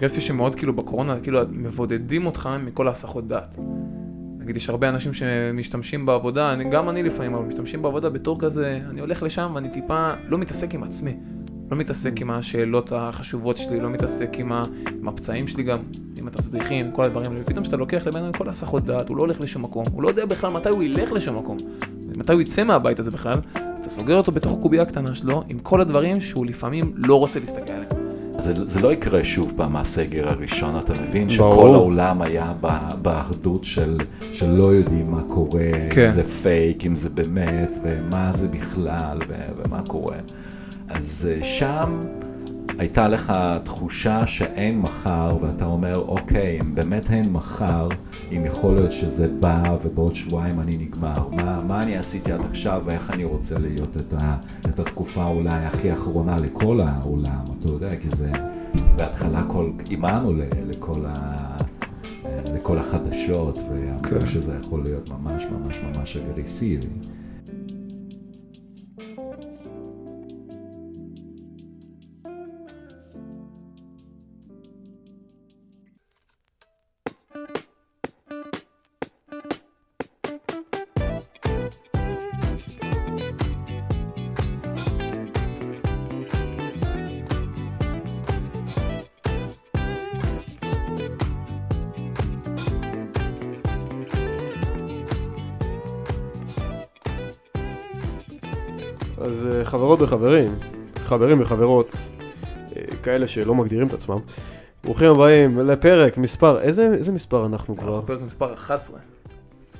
[0.00, 3.56] הרגשתי שמאוד כאילו בקורונה, כאילו מבודדים אותך מכל ההסחות דעת.
[4.38, 8.78] נגיד, יש הרבה אנשים שמשתמשים בעבודה, אני, גם אני לפעמים, אבל משתמשים בעבודה בתור כזה,
[8.90, 11.16] אני הולך לשם ואני טיפה לא מתעסק עם עצמי.
[11.70, 14.62] לא מתעסק עם השאלות החשובות שלי, לא מתעסק עם, ה,
[15.00, 15.78] עם הפצעים שלי גם,
[16.16, 17.42] עם התסביכים, כל הדברים האלה.
[17.42, 20.08] ופתאום כשאתה לוקח לבן אדם כל ההסחות דעת, הוא לא הולך לשום מקום, הוא לא
[20.08, 21.56] יודע בכלל מתי הוא ילך לשום מקום,
[22.16, 23.38] מתי הוא יצא מהבית הזה בכלל,
[23.80, 27.72] אתה סוגר אותו בתוך הקובייה הקטנה שלו, עם כל הדברים שהוא לפעמים לא רוצה להסתכל
[27.72, 27.97] עליהם.
[28.54, 31.28] זה, זה לא יקרה שוב פעם מהסגר הראשון, אתה מבין?
[31.38, 31.52] ברור.
[31.54, 32.52] שכל העולם היה
[33.02, 33.98] באחדות של,
[34.32, 36.02] של לא יודעים מה קורה, כן.
[36.02, 40.16] אם זה פייק, אם זה באמת, ומה זה בכלל, ו- ומה קורה.
[40.88, 41.98] אז אה, שם
[42.78, 43.32] הייתה לך
[43.64, 47.88] תחושה שאין מחר, ואתה אומר, אוקיי, אם באמת אין מחר,
[48.32, 52.82] אם יכול להיות שזה בא ובעוד שבועיים אני נגמר, מה, מה אני עשיתי עד עכשיו
[52.84, 54.36] ואיך אני רוצה להיות את, ה,
[54.66, 58.30] את התקופה אולי הכי אחרונה לכל העולם, אתה יודע, כי זה
[58.96, 60.32] בהתחלה כל, אימנו
[60.66, 61.56] לכל, ה,
[62.54, 64.26] לכל החדשות, ואמרו כן.
[64.26, 66.88] שזה יכול להיות ממש ממש ממש אגרסיבי.
[99.20, 100.50] אז אה, חברות וחברים,
[101.04, 101.96] חברים וחברות,
[102.76, 104.18] אה, כאלה שלא מגדירים את עצמם,
[104.84, 107.88] ברוכים הבאים לפרק מספר, איזה, איזה מספר אנחנו כבר?
[107.88, 109.00] אנחנו פרק מספר 11.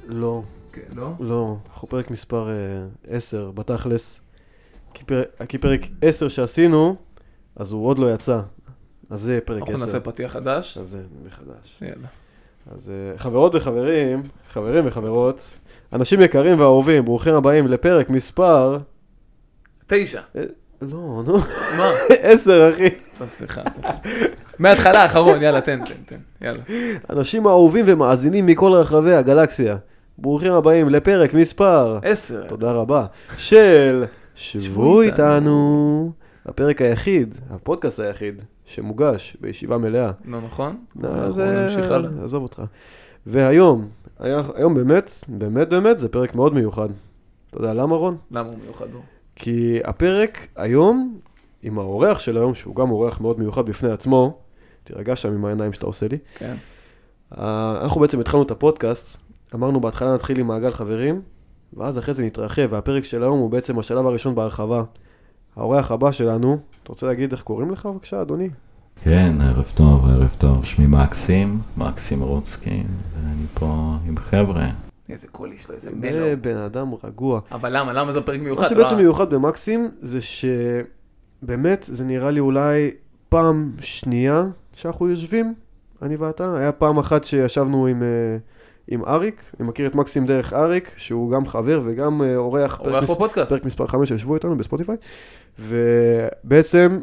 [0.06, 1.10] לא, כן, לא?
[1.20, 2.54] לא, אנחנו פרק מספר אה,
[3.08, 4.20] 10 בתכלס.
[4.94, 6.96] כי פרק, כי פרק 10 שעשינו,
[7.56, 8.40] אז הוא עוד לא יצא.
[9.10, 9.70] אז זה פרק 10.
[9.72, 10.78] אנחנו נעשה פתיח חדש.
[10.78, 11.82] אז זה מחדש.
[11.82, 12.08] יאללה.
[12.70, 15.50] אז אה, חברות וחברים, חברים וחברות,
[15.92, 18.78] אנשים יקרים ואהובים, ברוכים הבאים לפרק מספר...
[19.88, 20.20] תשע.
[20.82, 21.38] לא, נו,
[21.76, 21.90] מה?
[22.22, 22.88] 10 אחי.
[23.20, 23.60] לא, סליחה.
[24.58, 26.16] מההתחלה האחרון, יאללה, תן, תן, תן.
[26.46, 26.60] יאללה.
[27.10, 29.76] אנשים אהובים ומאזינים מכל רחבי הגלקסיה.
[30.18, 32.44] ברוכים הבאים לפרק מספר, עשר.
[32.48, 33.06] תודה רבה,
[33.36, 34.04] של
[34.34, 36.12] שבו איתנו.
[36.46, 40.10] הפרק היחיד, הפודקאסט היחיד, שמוגש בישיבה מלאה.
[40.24, 40.76] לא נכון?
[41.04, 42.10] אז אה, נמשיך הלאה.
[42.24, 42.62] עזוב אותך.
[43.26, 43.88] והיום,
[44.54, 46.88] היום באמת, באמת באמת, זה פרק מאוד מיוחד.
[47.50, 48.16] אתה יודע למה רון?
[48.30, 48.86] למה הוא מיוחד?
[48.94, 49.02] אור?
[49.38, 51.18] כי הפרק היום,
[51.62, 54.38] עם האורח של היום, שהוא גם אורח מאוד מיוחד בפני עצמו,
[54.84, 56.18] תירגע שם עם העיניים שאתה עושה לי.
[56.34, 56.54] כן.
[57.38, 59.18] אה, אנחנו בעצם התחלנו את הפודקאסט,
[59.54, 61.22] אמרנו בהתחלה נתחיל עם מעגל חברים,
[61.72, 64.82] ואז אחרי זה נתרחב, והפרק של היום הוא בעצם השלב הראשון בהרחבה.
[65.56, 68.48] האורח הבא שלנו, אתה רוצה להגיד איך קוראים לך בבקשה, אדוני?
[69.04, 70.64] כן, ערב טוב, ערב טוב.
[70.64, 74.87] שמי מקסים, מקסים רוצקין, ואני פה עם חבר'ה.
[75.10, 76.26] איזה קול יש לו, איזה זה מלו.
[76.40, 77.40] בן אדם רגוע.
[77.52, 77.92] אבל למה?
[77.92, 78.62] למה זה פרק מיוחד?
[78.62, 82.90] מה שבעצם אה, מיוחד במקסים, זה שבאמת, זה נראה לי אולי
[83.28, 85.54] פעם שנייה שאנחנו יושבים,
[86.02, 86.56] אני ואתה.
[86.56, 88.36] היה פעם אחת שישבנו עם, אה,
[88.88, 92.76] עם אריק, אני מכיר את מקסים דרך אריק, שהוא גם חבר וגם אה, אורח.
[92.76, 93.48] פרק אורח מס- בפודקאסט.
[93.52, 94.96] פרק מספר 5 שישבו איתנו בספוטיפיי,
[95.58, 96.98] ובעצם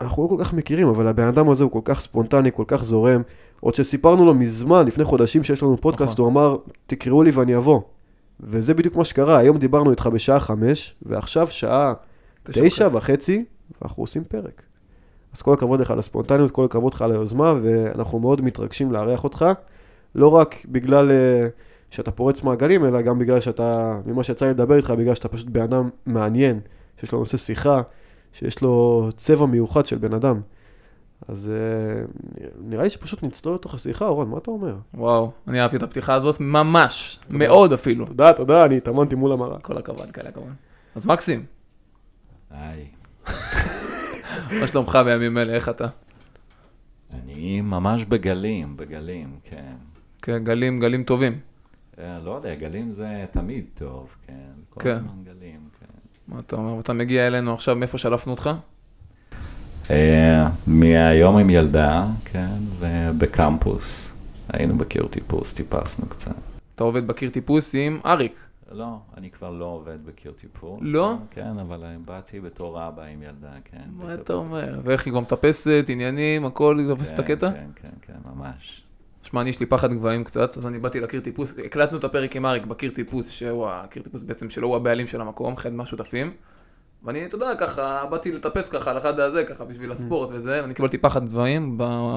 [0.00, 2.84] אנחנו לא כל כך מכירים, אבל הבן אדם הזה הוא כל כך ספונטני, כל כך
[2.84, 3.22] זורם.
[3.60, 6.24] עוד שסיפרנו לו מזמן, לפני חודשים שיש לנו פודקאסט, נכון.
[6.24, 6.56] הוא אמר,
[6.86, 7.80] תקראו לי ואני אבוא.
[8.40, 11.94] וזה בדיוק מה שקרה, היום דיברנו איתך בשעה חמש, ועכשיו שעה
[12.42, 13.44] תשע וחצי.
[13.82, 14.62] ואנחנו עושים פרק.
[15.34, 19.24] אז כל הכבוד לך על הספונטניות, כל הכבוד לך על היוזמה, ואנחנו מאוד מתרגשים לארח
[19.24, 19.44] אותך,
[20.14, 21.48] לא רק בגלל אה,
[21.90, 25.48] שאתה פורץ מעגלים, אלא גם בגלל שאתה, ממה שיצא לי לדבר איתך, בגלל שאתה פשוט
[25.48, 26.60] בן אדם מעניין,
[27.00, 27.80] שיש לו נושא שיחה,
[28.32, 30.40] שיש לו צבע מיוחד של בן אדם.
[31.28, 32.02] אז אה,
[32.60, 34.76] נראה לי שפשוט נצלול לתוך השיחה, רון, מה אתה אומר?
[34.94, 38.06] וואו, אני אהבתי את הפתיחה הזאת ממש, מאוד אפילו.
[38.06, 39.58] תודה, תודה, אני התאמנתי מול המראה.
[39.58, 40.52] כל הכבוד, כל הכבוד.
[40.94, 41.44] אז מקסים,
[42.50, 42.86] היי.
[44.60, 45.86] מה שלומך בימים אלה, איך אתה?
[47.10, 49.74] אני ממש בגלים, בגלים, כן.
[50.22, 51.38] כן, גלים, גלים טובים.
[51.98, 54.34] אה, לא יודע, גלים זה תמיד טוב, כן.
[54.68, 54.90] כל כן.
[54.90, 55.39] הזמן גלים, כן.
[56.28, 56.74] מה אתה אומר?
[56.74, 58.50] ואתה מגיע אלינו עכשיו, מאיפה שלפנו אותך?
[59.90, 64.14] אה, מהיום עם ילדה, כן, ובקמפוס.
[64.48, 66.34] היינו בקיר טיפוס, טיפסנו קצת.
[66.74, 68.36] אתה עובד בקיר טיפוס עם אריק.
[68.72, 70.80] לא, אני כבר לא עובד בקיר טיפוס.
[70.82, 71.16] לא?
[71.30, 73.82] כן, אבל באתי בתור אבא עם ילדה, כן.
[73.96, 74.32] מה אתה.
[74.32, 74.80] אומר?
[74.84, 77.50] ואיך היא כבר מטפסת, עניינים, הכל, היא תופסת את כן, הקטע?
[77.52, 78.82] כן, כן, כן, ממש.
[79.22, 82.36] שמע, אני יש לי פחד גבהים קצת, אז אני באתי לקיר טיפוס, הקלטנו את הפרק
[82.36, 86.32] עם אריק בקיר טיפוס, שהוא הקיר טיפוס בעצם שלו, הוא הבעלים של המקום, אחד מהשותפים.
[87.04, 90.74] ואני, אתה יודע, ככה, באתי לטפס ככה על אחד הזה, ככה, בשביל הספורט וזה, ואני
[90.74, 91.74] קיבלתי פחד גבהים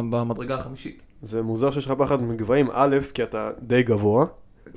[0.10, 1.04] במדרגה החמישית.
[1.22, 4.26] זה מוזר שיש לך פחד מגבהים, א', כי אתה די גבוה,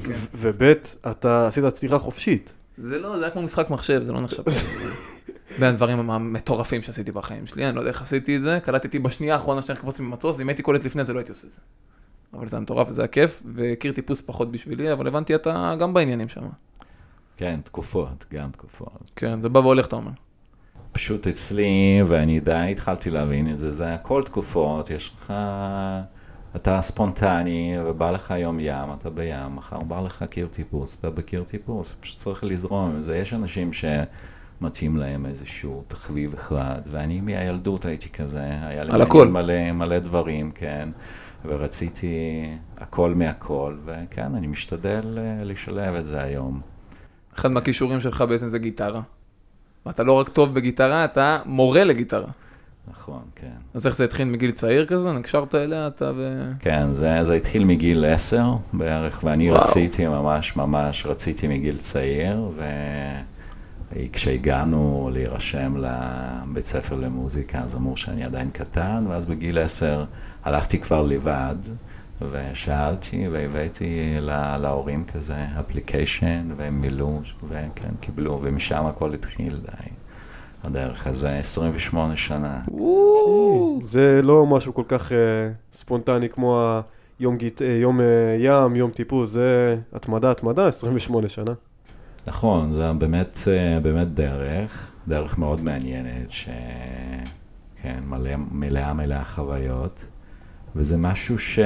[0.04, 0.12] כן.
[0.34, 0.62] וב',
[1.10, 2.54] אתה עשית צניחה חופשית.
[2.78, 4.42] זה לא, זה היה כמו משחק מחשב, זה לא נחשב.
[5.58, 9.34] בין הדברים המטורפים שעשיתי בחיים שלי, אני לא יודע איך עשיתי את זה, קלטתי בשנייה
[9.34, 11.60] האחרונה שאני לקפוץ ממטוס, ואם הייתי קולט לפני זה לא הייתי עושה את זה.
[12.34, 15.94] אבל זה היה מטורף וזה היה כיף, והכיר טיפוס פחות בשבילי, אבל הבנתי אתה גם
[15.94, 16.42] בעניינים שם.
[17.36, 19.10] כן, תקופות, גם תקופות.
[19.16, 20.10] כן, זה בא והולך, אתה אומר.
[20.92, 25.32] פשוט אצלי, ואני די התחלתי להבין את זה, זה הכל תקופות, יש לך,
[26.56, 31.44] אתה ספונטני, ובא לך יום ים, אתה בים, מחר בא לך קיר טיפוס, אתה בקיר
[31.44, 33.16] טיפוס, פשוט צריך לזרום עם זה.
[33.16, 38.92] יש אנשים שמתאים להם איזשהו תחביב אחד, ואני מהילדות הייתי כזה, היה לי.
[39.30, 40.88] מלא, מלא דברים, כן,
[41.48, 42.44] ורציתי
[42.76, 46.60] הכל מהכל, וכן, אני משתדל אה, לשלב את זה היום.
[47.34, 49.00] אחד מהכישורים שלך בעצם זה גיטרה.
[49.86, 52.30] ואתה לא רק טוב בגיטרה, אתה מורה לגיטרה.
[52.90, 53.56] נכון, כן.
[53.74, 55.12] אז איך זה התחיל מגיל צעיר כזה?
[55.12, 56.50] נקשרת אליה, אתה ו...
[56.58, 59.60] כן, זה, זה התחיל מגיל עשר בערך, ואני וואו.
[59.60, 62.50] רציתי ממש ממש, רציתי מגיל צעיר,
[63.92, 70.04] וכשהגענו להירשם לבית ספר למוזיקה, אז אמרו שאני עדיין קטן, ואז בגיל עשר
[70.46, 71.54] הלכתי כבר לבד,
[72.30, 79.90] ושאלתי והבאתי לה, להורים כזה אפליקיישן, והם מילאו, וכן, קיבלו, ומשם הכל התחיל די.
[80.64, 82.60] הדרך הזה 28 שנה.
[83.82, 85.16] זה לא משהו כל כך אה,
[85.72, 86.80] ספונטני כמו
[87.18, 91.52] היום, גיט, אה, יום אה, ים, יום טיפוס, זה התמדה, התמדה, 28 שנה.
[92.26, 96.48] נכון, זה באמת, אה, באמת דרך, דרך מאוד מעניינת, ש...
[97.82, 100.06] כן, מלא, מלאה מלאה חוויות,
[100.76, 101.58] וזה משהו ש...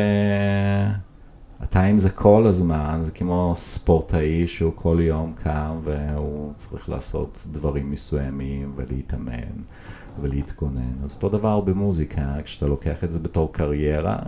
[1.63, 7.47] אתה עם זה כל הזמן, זה כמו ספורטאי שהוא כל יום קם והוא צריך לעשות
[7.51, 9.63] דברים מסוימים ולהתאמן
[10.21, 10.93] ולהתכונן.
[11.05, 14.19] אז אותו דבר במוזיקה, כשאתה לוקח את זה בתור קריירה,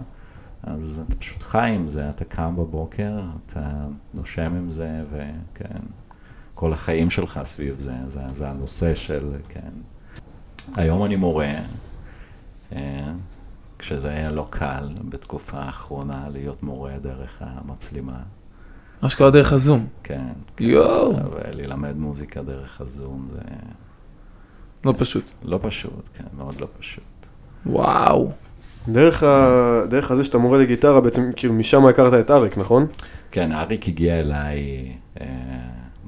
[0.62, 5.80] אז אתה פשוט חי עם זה, אתה קם בבוקר, אתה נושם עם זה, וכן,
[6.54, 9.70] כל החיים שלך סביב זה, זה, זה הנושא של, כן.
[10.76, 11.54] היום אני מורה,
[13.82, 18.18] כשזה היה לא קל בתקופה האחרונה להיות מורה דרך המצלמה,
[19.00, 19.86] אשכרה דרך הזום.
[20.02, 20.20] כן.
[20.56, 20.64] כן.
[20.64, 21.14] יואו.
[21.32, 23.40] וללמד מוזיקה דרך הזום זה
[24.84, 25.24] לא פשוט.
[25.42, 27.26] לא פשוט, כן, מאוד לא פשוט.
[27.66, 28.32] וואו.
[28.88, 29.82] דרך, ה...
[29.88, 32.86] דרך הזה שאתה מורה לגיטרה, בעצם כאילו משם הכרת את אריק, נכון?
[33.30, 35.26] כן, אריק הגיע אליי אה,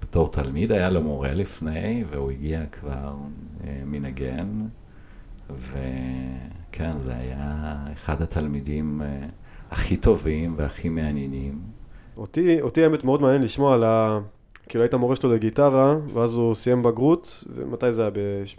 [0.00, 3.14] בתור תלמיד, היה לו מורה לפני, והוא הגיע כבר
[3.64, 4.48] אה, מנגן,
[6.74, 9.26] וכן, זה היה אחד התלמידים אה,
[9.70, 11.60] הכי טובים והכי מעניינים.
[12.16, 14.18] אותי, אותי האמת מאוד מעניין לשמוע על ה...
[14.68, 18.10] כאילו היית מורה שלו לגיטרה, ואז הוא סיים בגרות, ומתי זה היה?
[18.14, 18.56] בש...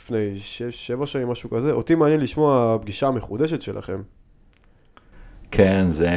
[0.00, 1.72] לפני שש, שבע שנים, משהו כזה.
[1.72, 4.02] אותי מעניין לשמוע הפגישה המחודשת שלכם.
[5.50, 6.10] כן, זה...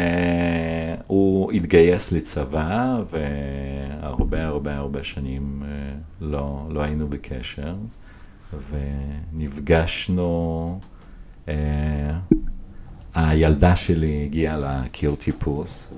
[1.07, 7.75] הוא התגייס לצבא, והרבה הרבה הרבה שנים אה, לא, לא היינו בקשר,
[9.33, 10.79] ונפגשנו...
[11.47, 12.17] אה,
[13.15, 15.93] הילדה שלי הגיעה לקיר טיפוס,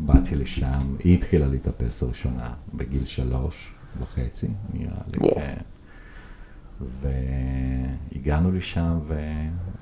[0.00, 5.30] ובאתי לשם, היא התחילה להתאפס ראשונה בגיל שלוש וחצי, נראה לי.
[5.34, 5.54] כן.
[6.80, 8.98] והגענו לשם,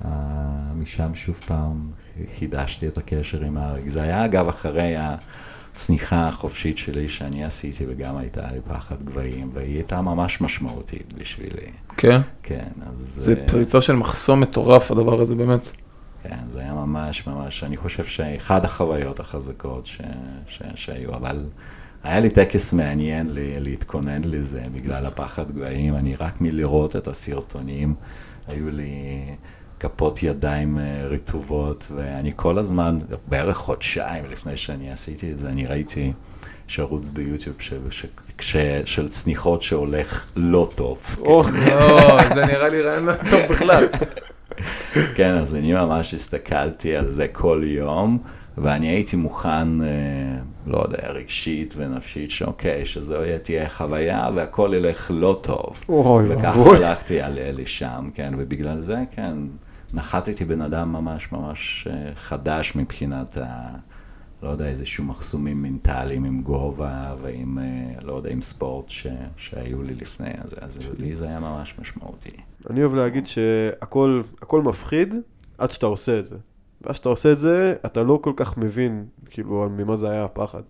[0.01, 1.91] ומשם שוב פעם
[2.37, 3.87] חידשתי את הקשר עם אריק.
[3.87, 4.95] זה היה אגב אחרי
[5.73, 11.71] הצניחה החופשית שלי שאני עשיתי, וגם הייתה לי פחד גבהים, והיא הייתה ממש משמעותית בשבילי.
[11.97, 12.21] כן.
[12.43, 12.99] כן, אז...
[12.99, 15.71] זה אה, פריצה של מחסום מטורף, הדבר הזה, באמת.
[16.23, 20.01] כן, זה היה ממש ממש, אני חושב שאחד החוויות החזקות ש,
[20.47, 21.45] ש, שהיו, אבל
[22.03, 27.95] היה לי טקס מעניין לי, להתכונן לזה בגלל הפחד גבהים, אני רק מלראות את הסרטונים,
[28.47, 29.25] היו לי
[29.83, 35.65] כפות ידיים אה, רטובות, ואני כל הזמן, בערך חודשיים לפני שאני עשיתי את זה, אני
[35.65, 36.13] ראיתי
[36.67, 38.05] שערוץ ביוטיוב ש, ש,
[38.39, 41.15] ש, של צניחות שהולך לא טוב.
[41.19, 43.87] או, לא, זה נראה לי רעיון לא טוב בכלל.
[45.15, 48.17] כן, אז אני ממש הסתכלתי על זה כל יום,
[48.57, 49.87] ואני הייתי מוכן, אה,
[50.67, 55.83] לא יודע, רגשית ונפשית, שאוקיי, שזו תהיה חוויה והכל ילך לא טוב.
[55.89, 56.75] אוי וככה.
[56.75, 59.33] הלכתי על לשם, כן, ובגלל זה, כן,
[59.93, 63.75] נחתתי בן אדם ממש ממש אה, חדש מבחינת ה...
[64.43, 69.07] לא יודע, איזשהו מחסומים מנטליים עם גובה ועם, אה, לא יודע, עם ספורט ש,
[69.37, 72.29] שהיו לי לפני, אז, אז לי זה היה ממש משמעותי.
[72.69, 75.15] אני אוהב להגיד שהכל הכל מפחיד
[75.57, 76.37] עד שאתה עושה את זה.
[76.81, 80.61] ואז שאתה עושה את זה, אתה לא כל כך מבין, כאילו, ממה זה היה הפחד.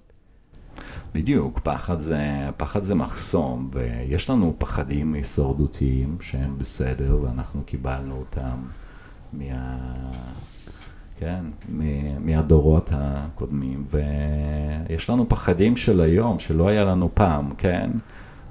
[1.14, 8.58] בדיוק, פחד זה, פחד זה מחסום, ויש לנו פחדים הישרדותיים שהם בסדר, ואנחנו קיבלנו אותם
[9.34, 9.78] מה...
[11.20, 11.46] כן,
[12.20, 13.86] מהדורות הקודמים,
[14.90, 17.92] ויש לנו פחדים של היום, שלא היה לנו פעם, כן?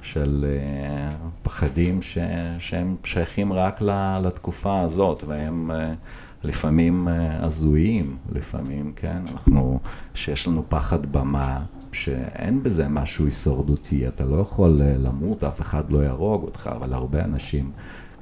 [0.02, 2.18] של uh, פחדים ש,
[2.58, 3.82] שהם שייכים רק
[4.22, 9.22] לתקופה הזאת, והם uh, לפעמים uh, הזויים, לפעמים, כן?
[9.32, 9.80] אנחנו,
[10.14, 15.98] שיש לנו פחד במה, שאין בזה משהו הישרדותי, אתה לא יכול למות, אף אחד לא
[15.98, 17.70] יהרוג אותך, אבל הרבה אנשים,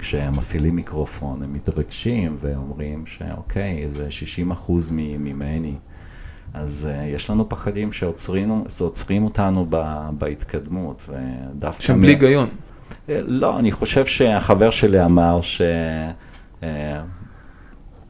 [0.01, 5.75] כשהם מפעילים מיקרופון, הם מתרגשים ואומרים שאוקיי, זה 60 אחוז ממני.
[6.55, 8.63] אז uh, יש לנו פחדים שעוצרים,
[9.23, 9.85] אותנו ב,
[10.19, 11.83] בהתקדמות, ודווקא...
[11.83, 12.49] שהם בלי היגיון.
[13.09, 15.41] אה, לא, אני חושב שהחבר שלי אמר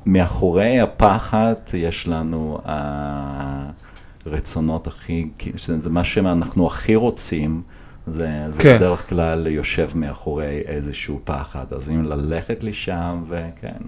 [0.07, 2.59] שמאחורי uh, הפחד יש לנו
[4.27, 7.63] הרצונות הכי, זה מה שאנחנו הכי רוצים,
[8.11, 8.77] זה, זה כן.
[8.77, 13.79] בדרך כלל יושב מאחורי איזשהו פחד, אז אם ללכת לשם, וכן.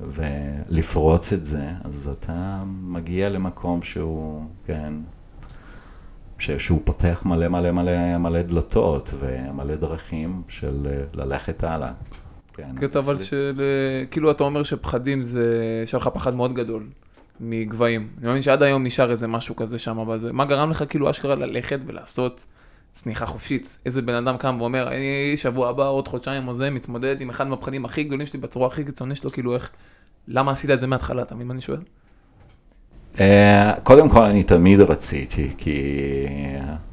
[0.00, 4.92] ולפרוץ את זה, אז אתה מגיע למקום שהוא, כן,
[6.38, 11.92] ש, שהוא פותח מלא מלא מלא מלא דלתות ומלא דרכים של ללכת הלאה.
[12.54, 13.62] כן, כן אבל של,
[14.10, 16.86] כאילו אתה אומר שפחדים זה, יש לך פחד מאוד גדול
[17.40, 18.08] מגבהים.
[18.18, 20.32] אני מאמין שעד היום נשאר איזה משהו כזה שם בזה.
[20.32, 22.46] מה גרם לך כאילו אשכרה ללכת ולעשות
[22.92, 23.78] צניחה חופשית?
[23.86, 27.46] איזה בן אדם קם ואומר, אני שבוע הבא, עוד חודשיים או זה, מתמודד עם אחד
[27.46, 29.70] מהפחדים הכי גדולים שלי בצורה הכי קיצונית שלו, כאילו איך,
[30.28, 31.80] למה עשית את זה מההתחלה, אתה מבין מה אני שואל?
[33.20, 35.96] אה, קודם כל אני תמיד רציתי, כי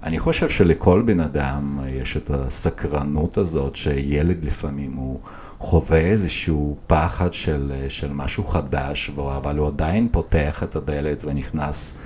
[0.04, 5.20] אני חושב שלכל בן אדם יש את הסקרנות הזאת שילד לפעמים הוא
[5.60, 11.98] חווה איזשהו פחד של, של משהו חדש, אבל הוא עדיין פותח את הדלת ונכנס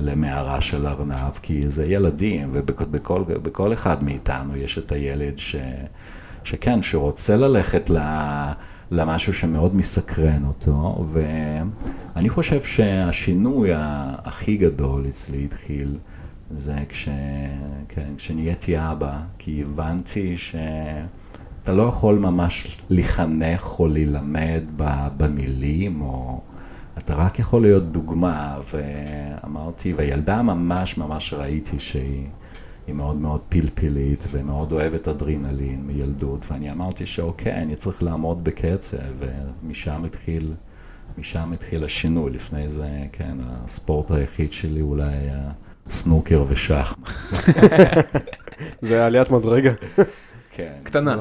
[0.00, 5.56] למערה של ארנב, כי זה ילדים, ובכל אחד מאיתנו יש את הילד ש,
[6.44, 7.98] שכן, שרוצה ללכת ל...
[8.90, 13.70] למשהו שמאוד מסקרן אותו, ואני חושב שהשינוי
[14.24, 15.98] הכי גדול אצלי התחיל
[16.50, 17.08] זה כש...
[17.88, 24.62] כן, כשנהייתי אבא, כי הבנתי שאתה לא יכול ממש לחנך או ללמד
[25.16, 26.40] במילים, או
[26.98, 32.26] אתה רק יכול להיות דוגמה, ואמרתי, והילדה ממש ממש ראיתי שהיא...
[32.86, 38.96] היא מאוד מאוד פלפלית ומאוד אוהבת אדרינלין מילדות, ואני אמרתי שאוקיי, אני צריך לעמוד בקצב,
[39.18, 40.54] ומשם התחיל,
[41.18, 42.30] משם התחיל השינוי.
[42.30, 45.50] לפני זה, כן, הספורט היחיד שלי אולי היה
[45.88, 46.96] סנוקר ושח.
[48.82, 49.72] זה עליית מדרגה.
[50.54, 50.72] כן.
[50.82, 51.16] קטנה.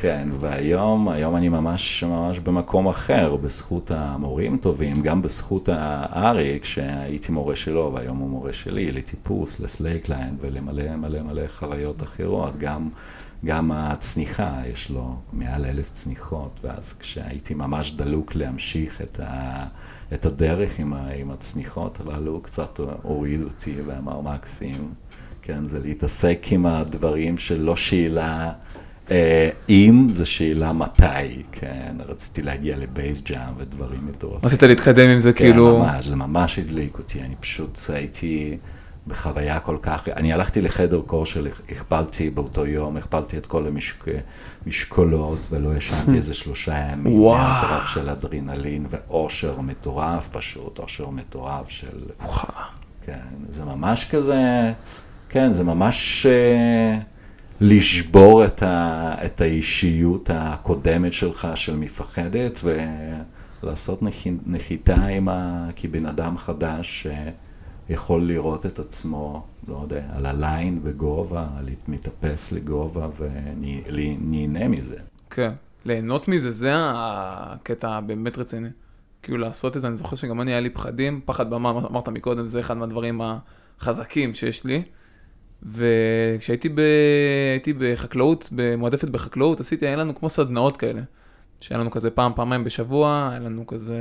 [0.00, 7.32] כן, והיום, היום אני ממש ממש במקום אחר, בזכות המורים טובים, גם בזכות האריק, שהייתי
[7.32, 12.88] מורה שלו, והיום הוא מורה שלי, לטיפוס, לסלקליין ולמלא מלא מלא חוויות אחרות, גם,
[13.44, 19.64] גם הצניחה, יש לו מעל אלף צניחות, ואז כשהייתי ממש דלוק להמשיך את, ה,
[20.12, 24.94] את הדרך עם, ה, עם הצניחות הללו, הוא קצת הוריד אותי ואמר מקסים,
[25.46, 28.52] כן, זה להתעסק עם הדברים שלא שאלה
[29.10, 34.40] אה, אם זה שאלה מתי, כן, רציתי להגיע לבייס ג'אם ודברים מטורפים.
[34.48, 35.66] רצית להתקדם עם זה כן, כאילו...
[35.66, 38.56] כן, ממש, זה ממש הדליק אותי, אני פשוט הייתי
[39.06, 43.66] בחוויה כל כך, אני הלכתי לחדר כושר, הכפלתי באותו יום, הכפלתי את כל
[44.66, 47.22] המשקולות ולא ישנתי איזה שלושה ימים.
[47.22, 51.98] מהטרף של אדרינלין ואושר מטורף פשוט, אושר מטורף של...
[52.20, 52.46] וואו.
[53.04, 54.72] כן, זה ממש כזה,
[55.28, 56.26] כן, זה ממש...
[56.26, 57.16] Uh,
[57.60, 62.60] לשבור את, ה, את האישיות הקודמת שלך של מפחדת
[63.62, 64.00] ולעשות
[64.46, 65.68] נחיתה עם ה...
[65.76, 67.06] כבן אדם חדש
[67.88, 71.46] שיכול לראות את עצמו, לא יודע, על הליין בגובה,
[71.88, 74.96] מתאפס לגובה ונהנה מזה.
[75.30, 75.52] כן,
[75.84, 78.68] ליהנות מזה, זה הקטע הבאמת רציני.
[79.22, 82.46] כאילו לעשות את זה, אני זוכר שגם אני היה לי פחדים, פחד במה, אמרת מקודם,
[82.46, 83.20] זה אחד מהדברים
[83.80, 84.82] החזקים שיש לי.
[85.62, 86.80] וכשהייתי ב...
[87.78, 88.48] בחקלאות,
[88.78, 91.00] מועדפת בחקלאות, עשיתי, היה לנו כמו סדנאות כאלה.
[91.60, 93.98] שהיה לנו כזה פעם, פעמיים בשבוע, היה לנו כזה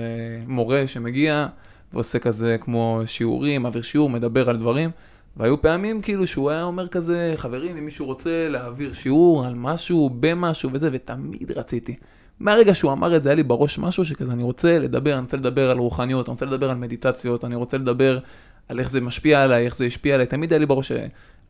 [0.47, 1.47] מורה שמגיע
[1.93, 4.89] ועושה כזה כמו שיעורים, מעביר שיעור, מדבר על דברים.
[5.37, 10.09] והיו פעמים כאילו שהוא היה אומר כזה, חברים, אם מישהו רוצה להעביר שיעור על משהו,
[10.19, 11.95] במשהו וזה, ותמיד רציתי.
[12.39, 15.37] מהרגע שהוא אמר את זה, היה לי בראש משהו שכזה, אני רוצה לדבר, אני רוצה
[15.37, 18.19] לדבר על רוחניות, אני רוצה לדבר על מדיטציות, אני רוצה לדבר
[18.69, 20.91] על איך זה משפיע עליי, איך זה השפיע עליי, תמיד היה לי בראש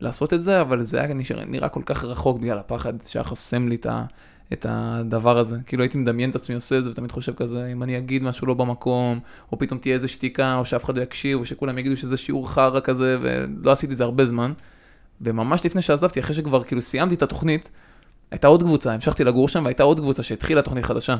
[0.00, 3.68] לעשות את זה, אבל זה היה נראה, נראה כל כך רחוק בגלל הפחד שהיה חוסם
[3.68, 4.04] לי את, ה,
[4.52, 5.56] את הדבר הזה.
[5.66, 8.46] כאילו הייתי מדמיין את עצמי עושה את זה, ותמיד חושב כזה, אם אני אגיד משהו
[8.46, 9.20] לא במקום,
[9.52, 12.50] או פתאום תהיה איזה שתיקה, או שאף אחד לא יקשיב, או שכולם יגידו שזה שיעור
[12.50, 14.52] חרא כזה, ולא עשיתי את זה הרבה זמן.
[15.20, 17.70] וממש לפני שעזבתי, אחרי שכבר כאילו סיימתי את התוכנית,
[18.30, 21.16] הייתה עוד קבוצה, המשכתי לגור שם, והייתה עוד קבוצה שהתחילה תוכנית חדשה.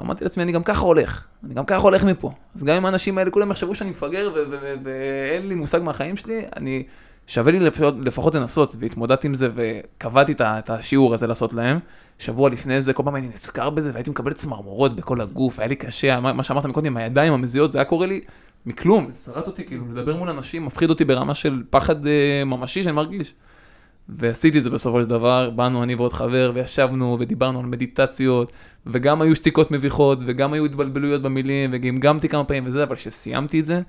[0.00, 2.30] אמרתי לעצמי, אני גם ככה הולך, אני גם ככה הולך מפה.
[2.54, 4.32] אז גם אם האנשים האלה כולם יחשבו שאני מפגר
[4.84, 6.82] ואין לי מושג מהחיים שלי, אני,
[7.26, 11.78] שווה לי לפחות, לפחות לנסות, והתמודדתי עם זה וקבעתי את השיעור הזה לעשות להם.
[12.18, 15.76] שבוע לפני זה, כל פעם הייתי נזכר בזה והייתי מקבל צמרמורות בכל הגוף, היה לי
[15.76, 18.20] קשה, מה, מה שאמרת מקודם, הידיים המזיעות, זה היה קורה לי
[18.66, 22.82] מכלום, זה שרט אותי, כאילו, לדבר מול אנשים מפחיד אותי ברמה של פחד אה, ממשי
[22.82, 23.34] שאני מרגיש.
[24.08, 28.52] ועשיתי את זה בסופו של דבר, באנו אני ועוד חבר, וישבנו ודיברנו על מדיטציות,
[28.86, 33.64] וגם היו שתיקות מביכות, וגם היו התבלבלויות במילים, וגמגמתי כמה פעמים וזה, אבל כשסיימתי את
[33.64, 33.80] זה,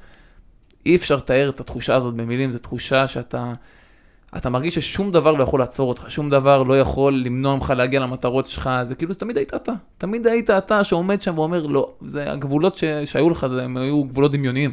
[0.85, 3.53] אי אפשר לתאר את התחושה הזאת במילים, זו תחושה שאתה...
[4.37, 7.99] אתה מרגיש ששום דבר לא יכול לעצור אותך, שום דבר לא יכול למנוע ממך להגיע
[7.99, 9.71] למטרות שלך, זה כאילו, זה תמיד היית אתה.
[9.97, 12.83] תמיד היית אתה שעומד שם ואומר, לא, זה הגבולות ש...
[13.05, 14.71] שהיו לך, זה, הם היו גבולות דמיוניים.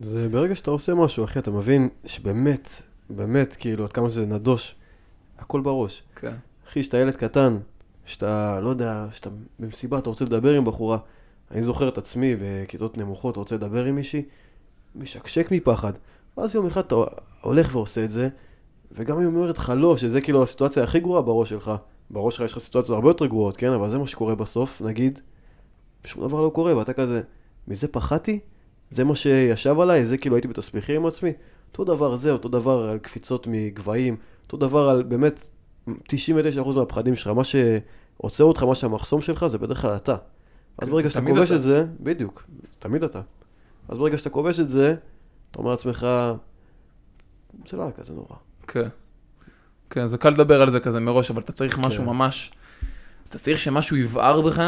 [0.00, 4.74] זה ברגע שאתה עושה משהו, אחי, אתה מבין שבאמת, באמת, כאילו, עד כמה שזה נדוש,
[5.38, 6.02] הכל בראש.
[6.16, 6.34] כן.
[6.68, 7.58] אחי, שאתה ילד קטן,
[8.10, 10.98] שאתה, לא יודע, שאתה במסיבה, אתה רוצה לדבר עם בחורה.
[11.50, 14.22] אני זוכר את עצמי בכיתות נמוכות, רוצה לדבר עם מישהי,
[14.94, 15.92] משקשק מפחד.
[16.36, 16.94] ואז יום אחד אתה
[17.40, 18.28] הולך ועושה את זה,
[18.92, 21.72] וגם אם היא אומרת לך לא, שזה כאילו הסיטואציה הכי גרועה בראש שלך.
[22.10, 23.70] בראש שלך יש לך סיטואציות הרבה יותר גרועות, כן?
[23.70, 25.20] אבל זה מה שקורה בסוף, נגיד,
[26.04, 27.20] שום דבר לא קורה, ואתה כזה,
[27.68, 28.40] מזה פחדתי?
[28.90, 30.04] זה מה שישב עליי?
[30.04, 31.32] זה כאילו הייתי בתסביכים עם עצמי?
[31.72, 35.50] אותו דבר זה, אותו דבר על קפיצות מגבהים, אותו דבר על באמת
[36.64, 40.16] 99% מהפחדים שלך, מה שעוצר אותך, מה שהמחסום שלך, זה בדרך כלל אתה.
[40.78, 41.50] אז כן, ברגע שאתה כובש.
[41.50, 42.44] את זה, בדיוק,
[42.78, 43.20] תמיד אתה.
[43.88, 44.94] אז ברגע שאתה כובש את זה,
[45.50, 46.06] אתה אומר לעצמך,
[47.68, 48.36] זה לא היה כזה נורא.
[48.66, 48.88] כן.
[49.90, 52.10] כן, זה קל לדבר על זה כזה מראש, אבל אתה צריך משהו כן.
[52.10, 52.52] ממש...
[53.28, 54.62] אתה צריך שמשהו יבער בך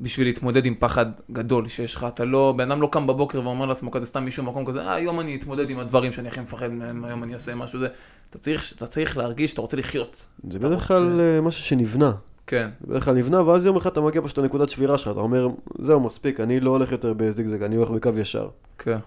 [0.00, 2.06] בשביל להתמודד עם פחד גדול שיש לך.
[2.08, 4.94] אתה לא, בן אדם לא קם בבוקר ואומר לעצמו כזה, סתם מישהו במקום כזה, אה,
[4.94, 7.88] היום אני אתמודד עם הדברים שאני הכי מפחד מהם, היום אני אעשה משהו זה.
[8.30, 10.26] אתה צריך, אתה צריך להרגיש שאתה רוצה לחיות.
[10.50, 12.12] זה בדרך רוצה- כלל אה, משהו שנבנה.
[12.46, 15.20] כן, זה בדרך כלל נבנה, ואז יום אחד אתה מגיע פשוט לנקודת שבירה שלך, אתה
[15.20, 15.48] אומר,
[15.78, 18.48] זהו, מספיק, אני לא הולך יותר בזיגזג, אני הולך בקו ישר.
[18.78, 18.98] כן.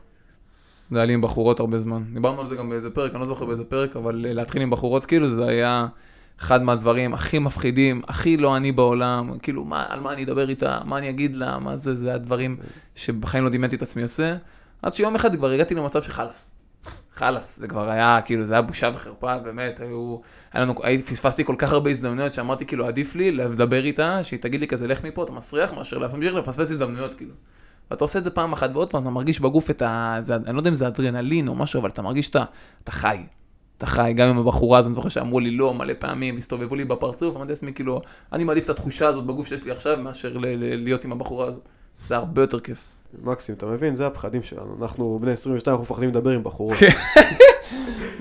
[0.91, 2.03] זה היה לי עם בחורות הרבה זמן.
[2.13, 4.69] דיברנו על זה גם באיזה פרק, אני לא זוכר באיזה פרק, אבל אה, להתחיל עם
[4.69, 5.87] בחורות, כאילו זה היה
[6.41, 10.79] אחד מהדברים הכי מפחידים, הכי לא אני בעולם, כאילו, מה, על מה אני אדבר איתה,
[10.85, 12.57] מה אני אגיד לה, מה זה, זה הדברים
[12.95, 14.35] שבחיים לא דמיינתי את עצמי עושה.
[14.81, 16.53] עד שיום אחד כבר הגעתי למצב שחלאס.
[17.13, 20.17] חלאס, זה כבר היה, כאילו, זה היה בושה וחרפה, באמת, היו,
[20.53, 24.39] היה לנו, הייתי, פספסתי כל כך הרבה הזדמנויות שאמרתי, כאילו, עדיף לי לדבר איתה, שהיא
[24.39, 27.33] תגיד לי כזה, לך מפה, אתה מסריח, מאשר להמשיך לפספס הזדמנויות, כאילו.
[27.91, 30.17] ואתה עושה את זה פעם אחת ועוד פעם, אתה מרגיש בגוף את ה...
[30.19, 32.43] זה, אני לא יודע אם זה אדרנלין או משהו, אבל אתה מרגיש שאתה
[32.83, 33.23] אתה חי.
[33.79, 36.85] אתה חי, גם עם הבחורה הזאת, אני זוכר שאמרו לי לא מלא פעמים, הסתובבו לי
[36.85, 38.01] בפרצוף, אמרתי לעצמי, כאילו,
[38.33, 41.47] אני מעדיף את התחושה הזאת בגוף שיש לי עכשיו, מאשר ל- ל- להיות עם הבחורה
[41.47, 41.61] הזאת.
[42.07, 42.87] זה הרבה יותר כיף.
[43.23, 43.95] מקסים, אתה מבין?
[43.95, 44.75] זה הפחדים שלנו.
[44.81, 46.77] אנחנו בני 22, אנחנו מפחדים לדבר עם בחורות.
[46.79, 46.89] כן.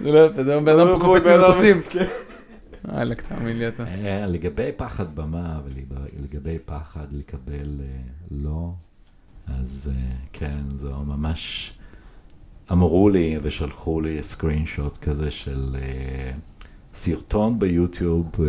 [0.02, 1.76] זה לא יפה, זה בן אדם פה קופץ ממטוסים.
[1.90, 2.04] כן.
[2.84, 3.84] וואלכ, תאמין לי אתה.
[3.86, 7.86] אה, לגבי פחד במה ולגבי פחד לקבל אה,
[8.30, 8.70] לא,
[9.46, 11.72] אז אה, כן, זו ממש...
[12.72, 16.33] אמרו לי ושלחו לי screenshot כזה של אה,
[16.94, 18.46] סרטון ביוטיוב, אה,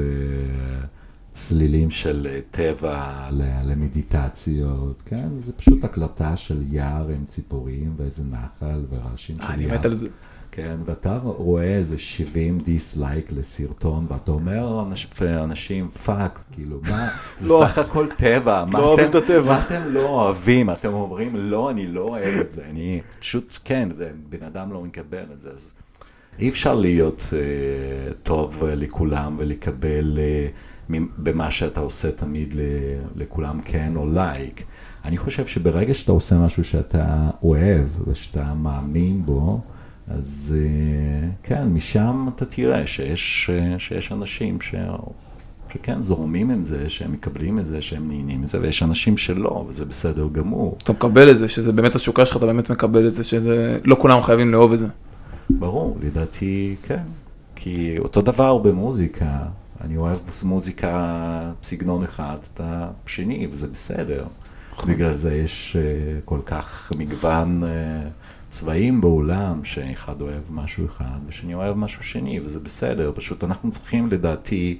[1.31, 3.29] צלילים של אה, טבע
[3.63, 5.27] למדיטציות, כן?
[5.39, 9.73] זה פשוט הקלטה של יער עם ציפורים ואיזה נחל ורעשים של אה, אני יער.
[9.79, 10.07] מת על זה.
[10.51, 15.09] כן, ואתה רואה איזה 70 dislike לסרטון, ואתה אומר אנשים,
[15.43, 17.07] אנשים פאק, כאילו, מה,
[17.39, 17.59] זה לא.
[17.67, 19.41] סך הכל טבע, מה לא אוהבים אתם- את הטבע.
[19.53, 20.69] מה אתם לא אוהבים?
[20.69, 24.81] אתם אומרים, לא, אני לא אוהב את זה, אני פשוט, כן, זה, בן אדם לא
[24.81, 25.73] מקבל את זה, אז
[26.39, 27.39] אי אפשר להיות אה,
[28.23, 30.47] טוב אה, לכולם ולקבל אה,
[31.17, 32.59] במה שאתה עושה תמיד ל,
[33.15, 34.63] לכולם כן או לייק.
[35.05, 39.61] אני חושב שברגע שאתה עושה משהו שאתה אוהב ושאתה מאמין בו,
[40.09, 44.75] אז אה, כן, משם אתה תראה שיש, אה, שיש אנשים ש...
[45.73, 49.85] שכן זורמים עם זה, שהם מקבלים את זה, שהם נהנים מזה, ויש אנשים שלא, וזה
[49.85, 50.77] בסדר גמור.
[50.83, 54.21] אתה מקבל את זה, שזה באמת התשוקה שלך, אתה באמת מקבל את זה, שלא כולם
[54.21, 54.87] חייבים לאהוב את זה.
[55.49, 57.03] ברור, לדעתי כן.
[57.55, 59.37] כי אותו דבר במוזיקה,
[59.81, 64.25] אני אוהב מוזיקה סגנון אחד, אתה שני, וזה בסדר.
[64.87, 67.63] בגלל זה יש אה, כל כך מגוון
[68.49, 73.11] צבעים בעולם, שאחד אוהב משהו אחד, ושני אוהב משהו שני, וזה בסדר.
[73.15, 74.79] פשוט אנחנו צריכים, לדעתי,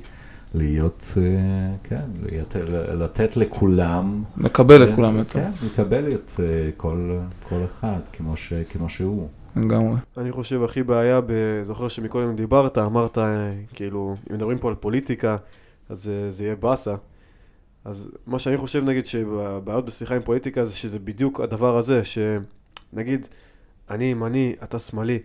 [0.53, 2.55] להיות, אה, כן, להיות,
[2.93, 4.23] לתת לכולם.
[4.37, 5.39] לקבל את כולם יותר.
[5.39, 7.17] כן, לקבל את אה, כל,
[7.49, 9.27] כל אחד כמו, ש, כמו שהוא.
[9.55, 9.95] לגמרי.
[10.17, 11.31] אני חושב הכי בעיה, ב...
[11.61, 15.37] זוכר שמקודם דיברת, אמרת, אה, כאילו, אם מדברים פה על פוליטיקה,
[15.89, 16.95] אז זה יהיה באסה.
[17.85, 23.27] אז מה שאני חושב, נגיד, שבבעיות בשיחה עם פוליטיקה זה שזה בדיוק הדבר הזה, שנגיד,
[23.89, 25.19] אני ימני, אתה שמאלי,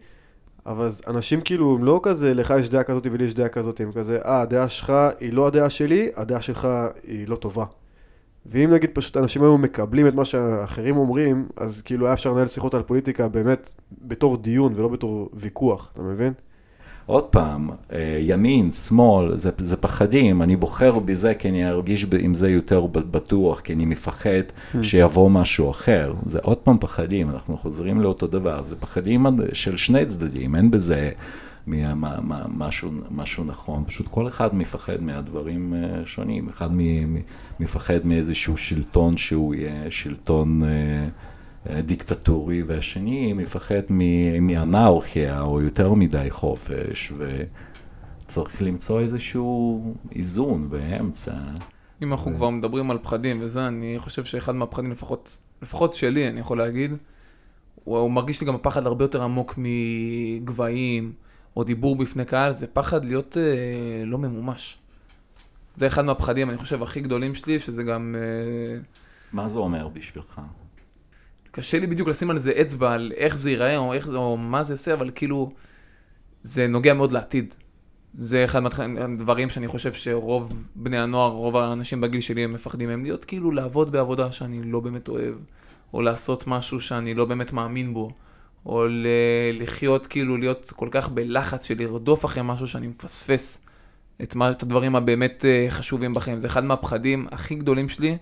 [0.67, 3.93] אבל אנשים כאילו הם לא כזה, לך יש דעה כזאת ולי יש דעה כזאת, הם
[3.93, 6.69] כזה, אה, הדעה שלך היא לא הדעה שלי, הדעה שלך
[7.03, 7.65] היא לא טובה.
[8.47, 12.47] ואם נגיד פשוט אנשים היו מקבלים את מה שאחרים אומרים, אז כאילו היה אפשר לנהל
[12.47, 13.73] שיחות על פוליטיקה באמת
[14.03, 16.33] בתור דיון ולא בתור ויכוח, אתה מבין?
[17.07, 22.35] עוד פעם, אה, ימין, שמאל, זה, זה פחדים, אני בוחר בזה כי אני ארגיש עם
[22.35, 24.31] זה יותר בטוח, כי אני מפחד
[24.75, 24.83] Hmm.
[24.83, 26.15] שיבוא משהו אחר.
[26.27, 31.11] זה עוד פעם פחדים, אנחנו חוזרים לאותו דבר, זה פחדים של שני צדדים, אין בזה
[31.67, 37.15] מה, מה, מה, משהו, משהו נכון, פשוט כל אחד מפחד מהדברים אה, שונים, אחד מ,
[37.15, 37.19] מ,
[37.61, 40.63] מפחד מאיזשהו שלטון שהוא יהיה שלטון...
[41.71, 43.83] דיקטטורי, והשני מפחד
[44.41, 51.33] מאנרכיה או יותר מדי חופש, וצריך למצוא איזשהו איזון באמצע.
[52.03, 56.29] אם אנחנו ו- כבר מדברים על פחדים וזה, אני חושב שאחד מהפחדים, לפחות, לפחות שלי,
[56.29, 56.93] אני יכול להגיד,
[57.85, 61.13] הוא, הוא מרגיש לי גם פחד הרבה יותר עמוק מגבהים,
[61.57, 64.79] או דיבור בפני קהל, זה פחד להיות אה, לא ממומש.
[65.77, 68.17] זה אחד מהפחדים, אני חושב, הכי גדולים שלי, שזה גם...
[68.19, 68.81] אה,
[69.33, 70.41] מה זה אומר בשבילך?
[71.55, 74.63] קשה לי בדיוק לשים על זה אצבע, על איך זה ייראה, או, איך, או מה
[74.63, 75.53] זה יעשה, אבל כאילו,
[76.43, 77.55] זה נוגע מאוד לעתיד.
[78.15, 83.03] זה אחד מהדברים שאני חושב שרוב בני הנוער, רוב האנשים בגיל שלי הם מפחדים מהם
[83.03, 85.35] להיות כאילו לעבוד בעבודה שאני לא באמת אוהב,
[85.95, 88.11] או לעשות משהו שאני לא באמת מאמין בו,
[88.67, 89.07] או ל-
[89.53, 93.61] לחיות כאילו להיות כל כך בלחץ של לרדוף אחרי משהו שאני מפספס
[94.23, 96.39] את, מה, את הדברים הבאמת אה, חשובים בחיים.
[96.39, 98.17] זה אחד מהפחדים הכי גדולים שלי,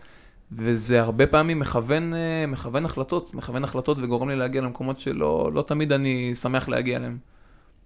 [0.57, 5.63] וזה הרבה פעמים מכוון, אה, מכוון החלטות, מכוון החלטות וגורם לי להגיע למקומות שלא לא
[5.63, 7.19] תמיד אני שמח להגיע אליהם.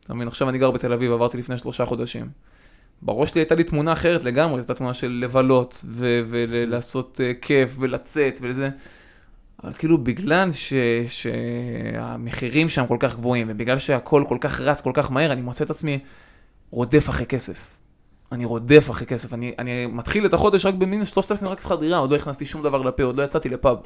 [0.05, 2.29] אתה מבין, עכשיו אני גר בתל אביב, עברתי לפני שלושה חודשים.
[3.02, 7.76] בראש שלי הייתה לי תמונה אחרת לגמרי, זו תמונה של לבלות, ו- ולעשות uh, כיף,
[7.79, 8.70] ולצאת, ולזה.
[9.64, 10.72] אבל כאילו בגלל ש-
[11.09, 15.64] שהמחירים שם כל כך גבוהים, ובגלל שהכל כל כך רץ, כל כך מהר, אני מוצא
[15.64, 15.98] את עצמי
[16.70, 17.76] רודף אחרי כסף.
[18.37, 21.99] אני רודף אחרי כסף, אני, אני מתחיל את החודש רק במינוס 3,000 רק שכר דירה,
[21.99, 23.79] עוד לא הכנסתי שום דבר לפה, עוד לא יצאתי לפאב.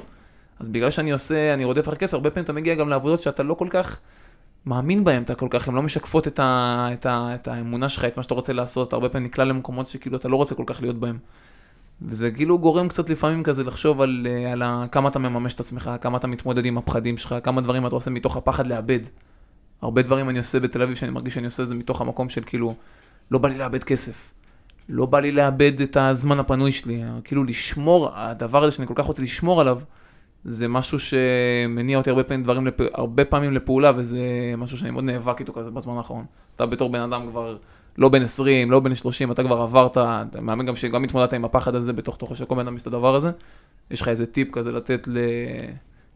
[0.59, 3.43] אז בגלל שאני עושה, אני רודף אחרי כסף, הרבה פעמים אתה מגיע גם לעבודות שאתה
[3.43, 3.99] לא כל כך
[4.65, 8.05] מאמין בהן, אתה כל כך, הן לא משקפות את, ה, את, ה, את האמונה שלך,
[8.05, 10.63] את מה שאתה רוצה לעשות, אתה הרבה פעמים נקלע למקומות שכאילו אתה לא רוצה כל
[10.65, 11.17] כך להיות בהם.
[12.01, 15.59] וזה כאילו גורם קצת לפעמים כזה לחשוב על, אה, על ה, כמה אתה מממש את
[15.59, 18.99] עצמך, כמה אתה מתמודד עם הפחדים שלך, כמה דברים אתה עושה מתוך הפחד לאבד.
[19.81, 22.41] הרבה דברים אני עושה בתל אביב שאני מרגיש שאני עושה את זה מתוך המקום של
[22.45, 22.75] כאילו,
[23.31, 24.31] לא בא לי לאבד כסף.
[24.89, 29.05] לא בא לי לאבד את הזמן הפנוי שלי, כאילו לשמור, הדבר הזה שאני כל כך
[29.05, 29.79] רוצה לשמור עליו,
[30.43, 32.73] זה משהו שמניע אותי הרבה פעמים, דברים לפ...
[32.93, 34.19] הרבה פעמים לפעולה, וזה
[34.57, 36.25] משהו שאני מאוד נאבק איתו כזה בזמן האחרון.
[36.55, 37.57] אתה בתור בן אדם כבר
[37.97, 41.45] לא בן 20, לא בן 30, אתה כבר עברת, אתה מאמין גם שגם התמודדת עם
[41.45, 43.31] הפחד הזה בתוך תוכו של כל בן אדם יש את הדבר הזה.
[43.91, 45.07] יש לך איזה טיפ כזה לתת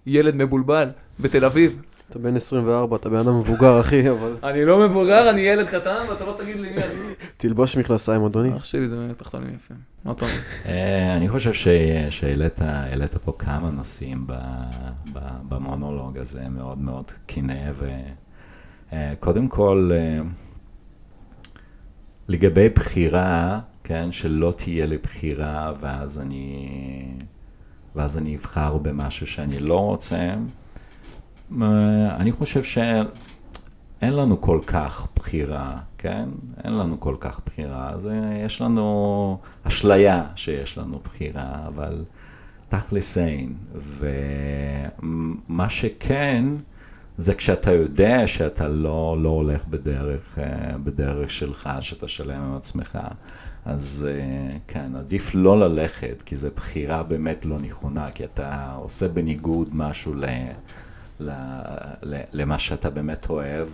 [0.06, 1.82] לילד מבולבל בתל אביב.
[2.10, 6.06] אתה בן 24, אתה בן אדם מבוגר, אחי, אבל אני לא מבוגר, אני ילד קטן,
[6.10, 6.94] ואתה לא תגיד לי מי אני.
[7.38, 8.56] תלבוש מכנסיים, אדוני.
[8.58, 9.78] אח שלי זה תחתונים יפים.
[10.06, 10.36] מה אתה אומר?
[10.66, 11.68] אה, אני חושב ש-
[12.10, 14.34] שהעלית העלית פה כמה נושאים ב-
[15.14, 17.54] ב- במונולוג הזה, מאוד מאוד כנה,
[18.94, 20.22] וקודם כל, אה,
[22.28, 26.68] לגבי בחירה, כן, שלא תהיה לי בחירה, ואז אני,
[27.96, 30.36] ואז אני אבחר במשהו שאני לא רוצה, אה,
[31.52, 33.04] אני חושב שאין
[34.02, 36.30] לנו כל כך בחירה, כן?
[36.64, 37.90] אין לנו כל כך בחירה.
[37.90, 42.04] אז אה, יש לנו אשליה שיש לנו בחירה, אבל
[42.70, 43.54] תכלס אין.
[43.74, 46.46] ומה שכן,
[47.18, 53.00] זה כשאתה יודע שאתה לא, לא הולך בדרך, אה, בדרך שלך, שאתה שלם עם עצמך.
[53.66, 59.08] אז אה, כן, עדיף לא ללכת, כי זו בחירה באמת לא נכונה, כי אתה עושה
[59.08, 60.26] בניגוד משהו ל...
[62.34, 63.68] למה שאתה באמת אוהב,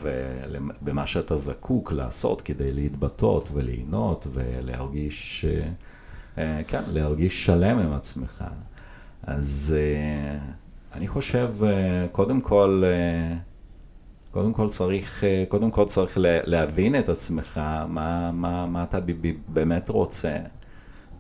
[0.81, 5.45] במה שאתה זקוק לעשות כדי להתבטאות וליהנות ולהרגיש,
[6.37, 8.43] אה, כן, להרגיש שלם עם עצמך.
[9.23, 10.37] אז אה,
[10.93, 13.37] אני חושב, אה, קודם כל, אה,
[14.31, 18.97] קודם כל צריך, אה, קודם כל צריך לה- להבין את עצמך, מה, מה, מה אתה
[19.47, 20.37] באמת רוצה,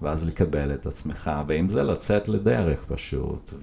[0.01, 3.53] ואז לקבל את עצמך, ואם זה לצאת לדרך פשוט,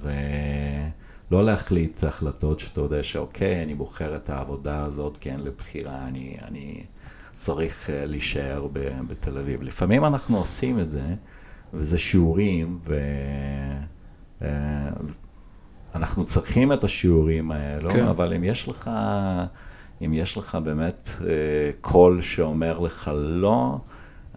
[1.31, 6.07] ולא להחליט החלטות שאתה יודע שאוקיי, אני בוחר את העבודה הזאת, כי אין לי בחירה,
[6.09, 6.85] אני, אני
[7.37, 9.63] צריך אה, להישאר ב- בתל אביב.
[9.63, 11.15] לפעמים אנחנו עושים את זה,
[11.75, 12.99] וזה שיעורים, ו...
[14.43, 14.49] אה,
[15.95, 17.97] אנחנו צריכים את השיעורים האלו, כן.
[17.97, 18.07] כן.
[18.07, 18.91] אבל אם יש לך,
[20.05, 21.27] אם יש לך באמת אה,
[21.81, 23.79] קול שאומר לך לא,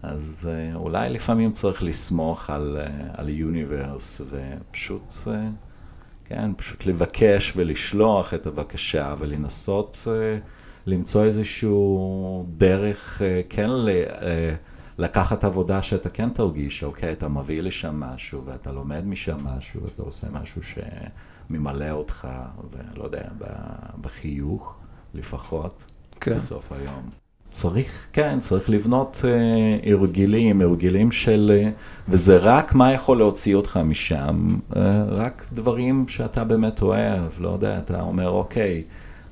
[0.02, 2.78] אז אולי לפעמים צריך לסמוך על,
[3.16, 5.12] על יוניברס ופשוט,
[6.34, 10.38] כן, פשוט לבקש ולשלוח את הבקשה ולנסות אה,
[10.86, 14.54] למצוא איזשהו דרך, אה, כן, ל, אה,
[14.98, 20.02] לקחת עבודה שאתה כן תרגיש, אוקיי, אתה מביא לשם משהו ואתה לומד משם משהו, אתה
[20.02, 22.28] עושה משהו שממלא אותך,
[22.70, 23.28] ולא יודע,
[24.00, 24.76] בחיוך
[25.14, 25.84] לפחות,
[26.20, 26.34] כן.
[26.34, 27.21] בסוף היום.
[27.52, 31.52] צריך, כן, צריך לבנות אה, הרגלים, הרגלים של...
[31.54, 31.70] אה,
[32.08, 37.78] וזה רק מה יכול להוציא אותך משם, אה, רק דברים שאתה באמת אוהב, לא יודע,
[37.78, 38.82] אתה אומר, אוקיי,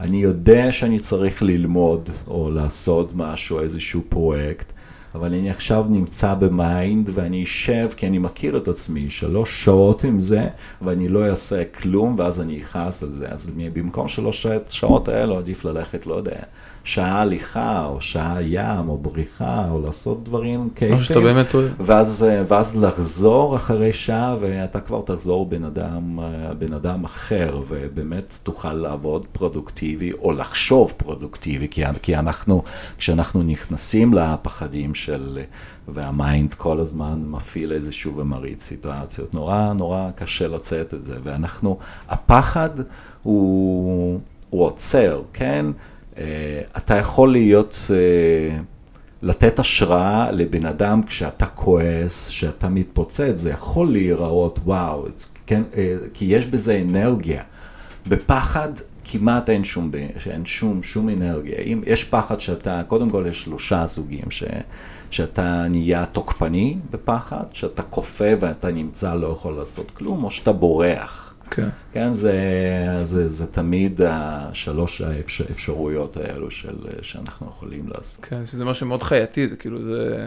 [0.01, 4.73] אני יודע שאני צריך ללמוד או לעשות משהו, איזשהו פרויקט,
[5.15, 10.05] אבל אני עכשיו נמצא ב mind ואני אשב, כי אני מכיר את עצמי, שלוש שעות
[10.05, 10.49] עם זה,
[10.83, 13.27] ואני לא אעשה כלום, ואז אני אכעס על זה.
[13.29, 16.41] אז במקום שלוש שעות האלו, עדיף ללכת, לא יודע,
[16.85, 20.97] שעה הליכה, או שעה ים, או בריחה, או לעשות דברים כיפים.
[21.21, 21.55] באמת.
[21.81, 27.61] ואז, אה, ואז לחזור אחרי שעה, ואתה כבר תחזור בן אדם, אה, בן אדם אחר,
[27.69, 32.63] ובאמת תוכל לעבוד פרודוקטיבי, או לחשוב פרודוקטיבי, כי, כי אנחנו,
[32.99, 35.39] כשאנחנו נכנסים לפחדים של,
[35.89, 42.71] והמיינד כל הזמן מפעיל איזשהו ומריץ סיטואציות, נורא נורא קשה לצאת את זה, ואנחנו, הפחד
[43.23, 45.67] הוא, הוא עוצר, כן?
[46.21, 47.91] אה, אתה יכול להיות...
[47.91, 48.59] אה,
[49.23, 55.07] לתת השראה לבן אדם כשאתה כועס, כשאתה מתפוצץ, זה יכול להיראות וואו,
[55.47, 57.43] כן, אה, כי יש בזה אנרגיה.
[58.07, 58.69] בפחד
[59.05, 59.91] כמעט אין שום,
[60.31, 61.59] אין שום, שום אנרגיה.
[61.59, 64.45] אם יש פחד שאתה, קודם כל יש שלושה סוגים, ש,
[65.11, 71.30] שאתה נהיה תוקפני בפחד, שאתה כופה ואתה נמצא לא יכול לעשות כלום, או שאתה בורח.
[71.51, 71.69] כן.
[71.93, 72.35] כן, זה,
[73.03, 78.25] זה, זה תמיד השלוש האפשרויות האלו של, שאנחנו יכולים לעשות.
[78.25, 80.27] כן, שזה משהו מאוד חייתי, זה כאילו, זה,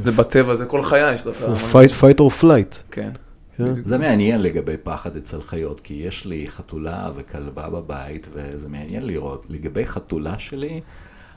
[0.00, 1.36] זה בטבע, זה כל חיה יש לך.
[1.72, 2.82] fight, fight or flight.
[2.90, 3.10] כן.
[3.56, 3.84] כן.
[3.84, 9.46] זה מעניין לגבי פחד אצל חיות, כי יש לי חתולה וכלבה בבית, וזה מעניין לראות.
[9.50, 10.80] לגבי חתולה שלי,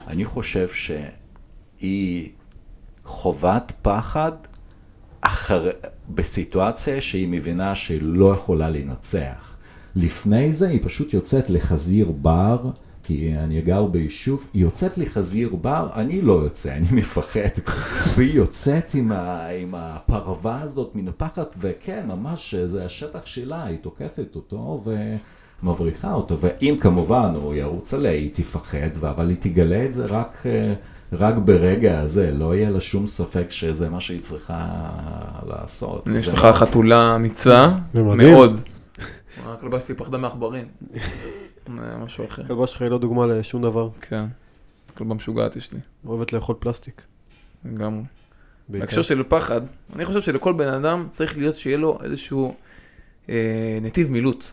[0.08, 2.30] אני חושב שהיא
[3.04, 4.32] חובת פחד
[5.26, 5.70] אחר,
[6.10, 9.56] בסיטואציה שהיא מבינה שהיא לא יכולה לנצח.
[9.96, 12.70] לפני זה היא פשוט יוצאת לחזיר בר,
[13.04, 17.50] כי אני גר ביישוב, היא יוצאת לחזיר בר, אני לא יוצא, אני מפחד.
[18.16, 24.36] והיא יוצאת עם, ה, עם הפרווה הזאת מנפחת, וכן, ממש, זה השטח שלה, היא תוקפת
[24.36, 24.84] אותו
[25.64, 26.38] ומבריחה אותו.
[26.40, 30.44] ואם כמובן הוא ירוץ עליה, היא תפחד, אבל היא תגלה את זה רק...
[31.14, 34.90] רק ברגע הזה, לא יהיה לה שום ספק שזה מה שהיא צריכה
[35.48, 36.08] לעשות.
[36.16, 38.60] יש לך חתולה אמיצה, מאוד.
[39.46, 40.68] הכלבה שלי פחדה מעכברים.
[42.04, 42.42] משהו אחר.
[42.42, 43.90] הכלבה שלך היא לא דוגמה לשום דבר.
[44.02, 44.26] כן.
[44.98, 45.80] כלבה משוגעת יש לי.
[46.06, 47.02] אוהבת לאכול פלסטיק.
[47.66, 48.04] לגמרי.
[48.70, 49.62] בהקשר של פחד,
[49.96, 52.56] אני חושב שלכל בן אדם צריך להיות שיהיה לו איזשהו
[53.30, 54.46] אה, נתיב מילוט.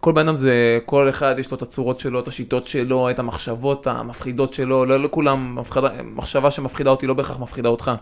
[0.00, 3.18] כל בן אדם זה, כל אחד יש לו את הצורות שלו, את השיטות שלו, את
[3.18, 7.92] המחשבות המפחידות שלו, לא לכולם, מפחדה, מחשבה שמפחידה אותי לא בהכרח מפחידה אותך,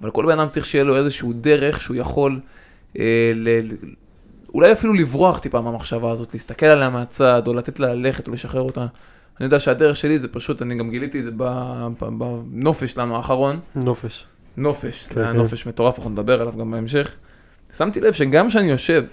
[0.00, 2.40] אבל כל בן אדם צריך שיהיה לו איזשהו דרך שהוא יכול,
[2.98, 3.48] אה, ל,
[4.54, 8.60] אולי אפילו לברוח טיפה מהמחשבה הזאת, להסתכל עליה מהצד, או לתת לה ללכת, או לשחרר
[8.60, 8.86] אותה.
[9.40, 11.30] אני יודע שהדרך שלי זה פשוט, אני גם גיליתי את זה
[11.98, 13.60] בנופש שלנו האחרון.
[13.74, 14.26] נופש.
[14.56, 17.12] נופש, זה היה נופש מטורף, אנחנו נדבר עליו גם בהמשך.
[17.74, 19.04] שמתי לב שגם כשאני יושב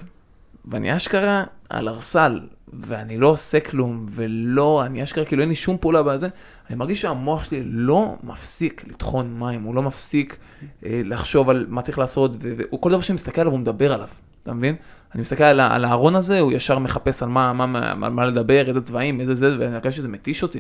[0.70, 2.40] ואני אשכרה על ארסל,
[2.74, 6.28] ואני לא עושה כלום, ולא, אני אשכרה כאילו אין לי שום פעולה בזה,
[6.70, 10.38] אני מרגיש שהמוח שלי לא מפסיק לטחון מים, הוא לא מפסיק
[10.86, 14.08] אה, לחשוב על מה צריך לעשות, וכל דבר שאני מסתכל עליו הוא מדבר עליו,
[14.44, 14.76] אתה מבין?
[15.14, 18.68] אני מסתכל על, על הארון הזה, הוא ישר מחפש על מה, מה, מה, מה לדבר,
[18.68, 20.60] איזה צבעים, איזה זה, ואני חושב שזה מתיש אותי.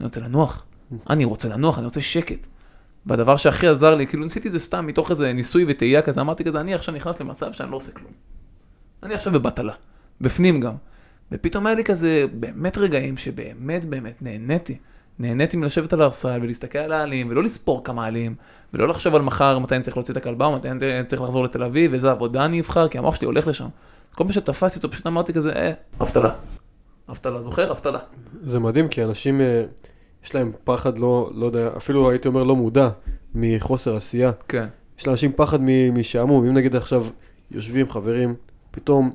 [0.00, 0.64] אני רוצה לנוח,
[1.10, 2.46] אני רוצה לנוח, אני רוצה שקט.
[3.06, 6.44] והדבר שהכי עזר לי, כאילו ניסיתי את זה סתם מתוך איזה ניסוי וטעייה כזה, אמרתי
[6.44, 8.12] כזה, אני עכשיו נכנס למצב שאני לא עושה כלום.
[9.06, 9.72] אני עכשיו בבטלה,
[10.20, 10.74] בפנים גם.
[11.32, 14.78] ופתאום היה לי כזה באמת רגעים שבאמת באמת נהניתי.
[15.18, 18.34] נהניתי מלשבת על הרסל ולהסתכל על העלים ולא לספור כמה עלים
[18.74, 21.44] ולא לחשוב על מחר מתי אני צריך להוציא את הכלבה או מתי אני צריך לחזור
[21.44, 23.68] לתל אביב ואיזה עבודה אני אבחר כי המוח שלי הולך לשם.
[24.14, 26.30] כל פעם שתפסתי אותו פשוט אמרתי כזה אה, אבטלה.
[27.10, 27.70] אבטלה, זוכר?
[27.70, 27.98] אבטלה.
[28.42, 29.62] זה מדהים כי אנשים אה,
[30.24, 32.88] יש להם פחד לא, לא יודע, אפילו הייתי אומר לא מודע
[33.34, 34.32] מחוסר עשייה.
[34.48, 34.66] כן.
[34.98, 35.58] יש לאנשים פחד
[35.92, 37.06] משעמום, אם נגיד עכשיו
[37.50, 38.34] יושבים חברים
[38.76, 39.10] פתאום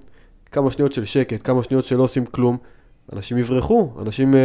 [0.51, 2.57] כמה שניות של שקט, כמה שניות שלא עושים כלום,
[3.13, 4.37] אנשים יברחו, אנשים uh,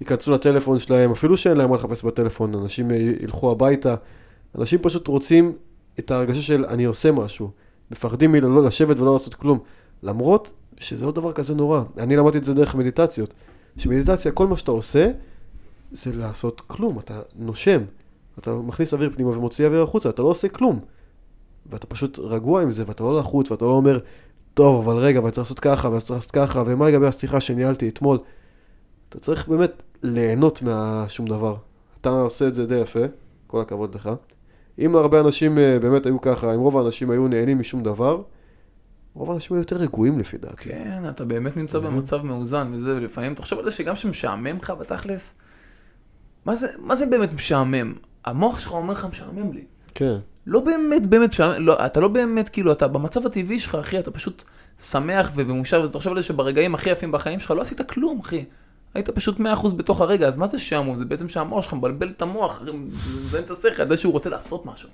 [0.00, 3.94] ייכנסו לטלפון שלהם, אפילו שאין להם מה לחפש בטלפון, אנשים uh, ילכו הביתה,
[4.58, 5.52] אנשים פשוט רוצים
[5.98, 7.50] את ההרגשה של אני עושה משהו,
[7.90, 9.58] מפחדים מלא לשבת ולא לעשות כלום,
[10.02, 13.34] למרות שזה לא דבר כזה נורא, אני למדתי את זה דרך מדיטציות,
[13.76, 15.10] שמדיטציה, כל מה שאתה עושה,
[15.92, 17.80] זה לעשות כלום, אתה נושם,
[18.38, 20.80] אתה מכניס אוויר פנימה ומוציא אוויר החוצה, אתה לא עושה כלום.
[21.70, 23.98] ואתה פשוט רגוע עם זה, ואתה לא לחוץ, ואתה לא אומר,
[24.58, 27.88] טוב, אבל רגע, ואני צריך לעשות ככה, ואני צריך לעשות ככה, ומה לגבי השיחה שניהלתי
[27.88, 28.18] אתמול?
[29.08, 31.56] אתה צריך באמת ליהנות מהשום דבר.
[32.00, 33.00] אתה עושה את זה די יפה,
[33.46, 34.10] כל הכבוד לך.
[34.78, 38.22] אם הרבה אנשים אה, באמת היו ככה, אם רוב האנשים היו נהנים משום דבר,
[39.14, 40.68] רוב האנשים היו יותר רגועים לפי דעתי.
[40.68, 45.34] כן, אתה באמת נמצא במצב מאוזן, וזה, ולפעמים, תחשוב על זה שגם כשמשעמם לך בתכלס,
[46.44, 47.94] מה זה, מה זה באמת משעמם?
[48.24, 49.64] המוח שלך אומר לך משעמם לי.
[49.94, 50.16] כן.
[50.48, 54.44] לא באמת באמת לא, אתה לא באמת, כאילו, אתה במצב הטבעי שלך, אחי, אתה פשוט
[54.80, 58.44] שמח ומאושר, וזה תחשוב על זה שברגעים הכי יפים בחיים שלך לא עשית כלום, אחי.
[58.94, 60.96] היית פשוט 100% בתוך הרגע, אז מה זה שעמום?
[60.96, 62.62] זה בעצם שהמוח שלך מבלבל את המוח,
[63.24, 64.88] מזיין את השכל, יודע שהוא רוצה לעשות משהו.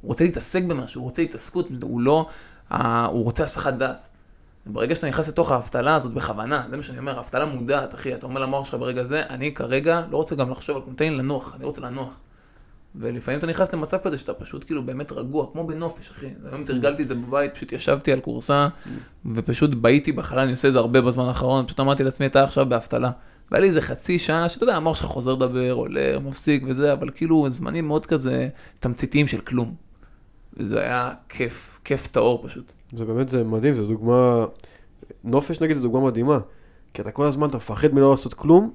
[0.00, 2.26] הוא רוצה להתעסק במשהו, הוא רוצה התעסקות, הוא לא,
[2.72, 4.08] אה, הוא רוצה הסחת דעת.
[4.66, 8.26] ברגע שאתה נכנס לתוך האבטלה הזאת בכוונה, זה מה שאני אומר, אבטלה מודעת, אחי, אתה
[8.26, 11.64] אומר למוח שלך ברגע זה, אני כרגע לא רוצה גם לחשוב על לי לנוח, אני
[11.64, 12.20] רוצה לנוח.
[12.94, 16.26] ולפעמים אתה נכנס למצב כזה שאתה פשוט כאילו באמת רגוע, כמו בנופש, אחי.
[16.50, 18.68] היום תרגלתי את זה בבית, פשוט ישבתי על כורסה,
[19.34, 22.66] ופשוט בהיתי בחלל, אני עושה את זה הרבה בזמן האחרון, פשוט אמרתי לעצמי, אתה עכשיו
[22.66, 23.10] באבטלה.
[23.50, 27.10] והיה לי איזה חצי שעה, שאתה יודע, המוח שלך חוזר לדבר, עולה, מפסיק וזה, אבל
[27.14, 28.48] כאילו זמנים מאוד כזה
[28.80, 29.74] תמציתיים של כלום.
[30.56, 32.72] וזה היה כיף, כיף טהור פשוט.
[32.92, 34.44] זה באמת, זה מדהים, זו דוגמה...
[35.24, 36.38] נופש נגיד זו דוגמה מדהימה.
[36.94, 38.72] כי אתה כל הזמן, אתה מפחד מלא לעשות כלום,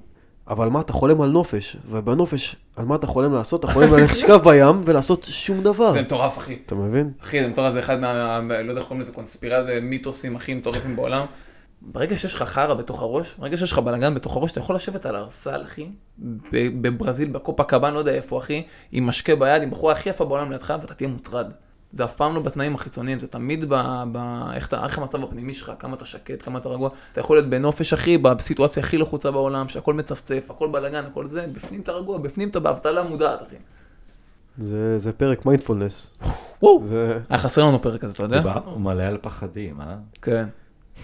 [0.48, 1.76] אבל מה, אתה חולם על נופש.
[1.90, 3.64] ובנופש, על מה אתה חולם לעשות?
[3.64, 5.92] אתה חולם ללכת לשכב בים ולעשות שום דבר.
[5.92, 6.56] זה מטורף, אחי.
[6.66, 7.10] אתה מבין?
[7.22, 8.40] אחי, זה מטורף, זה אחד מה...
[8.40, 11.26] לא יודע איך קוראים לזה, קונספירציה, מיתוסים הכי מטורפים בעולם.
[11.82, 15.06] ברגע שיש לך חרא בתוך הראש, ברגע שיש לך בלאגן בתוך הראש, אתה יכול לשבת
[15.06, 15.88] על ארסל, אחי,
[16.52, 20.52] בברזיל, בקופה קבן, לא יודע איפה, אחי, עם משקה ביד, עם בחורה הכי יפה בעולם
[20.52, 21.46] לידך, ואתה תהיה מוטרד.
[21.90, 23.74] זה אף פעם לא בתנאים החיצוניים, זה תמיד ב...
[24.12, 24.16] ב
[24.54, 26.90] איך, אתה, איך המצב הפנימי שלך, כמה אתה שקט, כמה אתה רגוע.
[27.12, 31.46] אתה יכול להיות בנופש, אחי, בסיטואציה הכי לחוצה בעולם, שהכל מצפצף, הכל בלאגן, הכל זה,
[31.52, 33.56] בפנים אתה רגוע, בפנים אתה באבטלה מודעת, אחי.
[34.58, 36.10] זה, זה פרק מיינדפולנס.
[36.62, 37.18] וואו, זה...
[37.28, 38.38] היה חסר לנו פרק כזה, אתה יודע?
[38.38, 39.96] דיברנו מלא על פחדים, אה?
[40.22, 40.46] כן,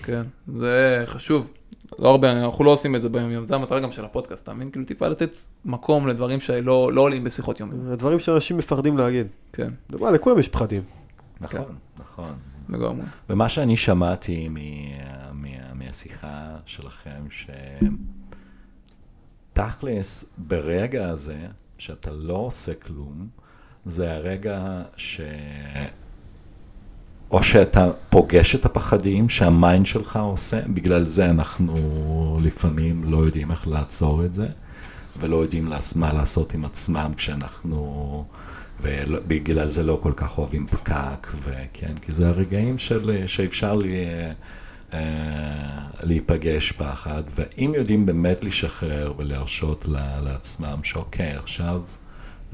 [0.02, 0.22] כן,
[0.56, 1.52] זה חשוב.
[1.98, 4.54] לא הרבה, אנחנו לא עושים את זה ביום יום, זה המטרה גם של הפודקאסט, אתה
[4.54, 4.70] מבין?
[4.70, 7.70] כאילו טיפה לתת מקום לדברים שלא לא עולים בשיחות יום.
[7.92, 9.26] הדברים שאנשים מפחדים להגיד.
[9.52, 10.82] כן, וואלה, לכולם יש פחדים.
[11.40, 12.34] נכון, נכון.
[12.68, 13.02] לגמרי.
[13.30, 14.54] ומה שאני שמעתי מ,
[15.32, 17.26] מה, מהשיחה שלכם,
[19.52, 21.38] שתכלס, ברגע הזה,
[21.78, 23.28] שאתה לא עושה כלום,
[23.84, 25.20] זה הרגע ש...
[27.32, 33.68] או שאתה פוגש את הפחדים שהמיינד שלך עושה, בגלל זה אנחנו לפעמים לא יודעים איך
[33.68, 34.46] לעצור את זה,
[35.18, 38.24] ולא יודעים מה לעשות עם עצמם כשאנחנו,
[38.80, 44.04] ובגלל זה לא כל כך אוהבים פקק, וכן, כי זה הרגעים של, שאפשר לי,
[44.94, 45.00] אה,
[46.02, 49.88] להיפגש פחד, ואם יודעים באמת לשחרר ולהרשות
[50.22, 51.82] לעצמם שאוקיי, עכשיו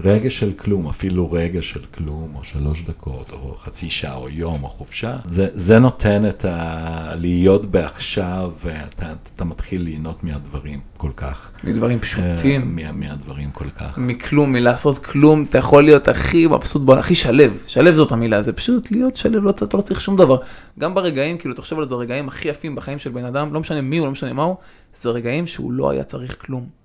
[0.04, 4.64] רגע של כלום, אפילו רגע של כלום, או שלוש דקות, או חצי שעה, או יום,
[4.64, 7.14] או חופשה, זה, זה נותן את ה...
[7.16, 11.50] להיות בעכשיו, ואתה אתה מתחיל ליהנות מהדברים כל כך.
[11.64, 12.78] מדברים פשוטים.
[12.78, 13.98] אה, מה, מהדברים כל כך.
[13.98, 18.52] מכלום, מלעשות כלום, אתה יכול להיות הכי מבסוט בעולם, הכי שלב, שלב זאת המילה, זה
[18.52, 20.38] פשוט להיות שלב, לא, אתה לא צריך שום דבר.
[20.78, 23.80] גם ברגעים, כאילו, תחשוב על זה, הרגעים הכי יפים בחיים של בן אדם, לא משנה
[23.80, 24.56] מי הוא, לא משנה מה הוא,
[24.94, 26.78] זה רגעים שהוא לא היה צריך כלום.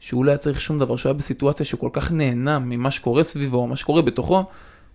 [0.00, 3.22] שהוא לא היה צריך שום דבר, שהוא היה בסיטואציה שהוא כל כך נהנה ממה שקורה
[3.22, 4.44] סביבו, מה שקורה בתוכו,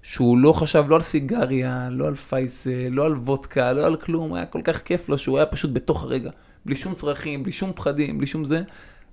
[0.03, 4.33] שהוא לא חשב לא על סיגריה, לא על פייסל, לא על וודקה, לא על כלום,
[4.33, 6.29] היה כל כך כיף לו שהוא היה פשוט בתוך הרגע,
[6.65, 8.61] בלי שום צרכים, בלי שום פחדים, בלי שום זה.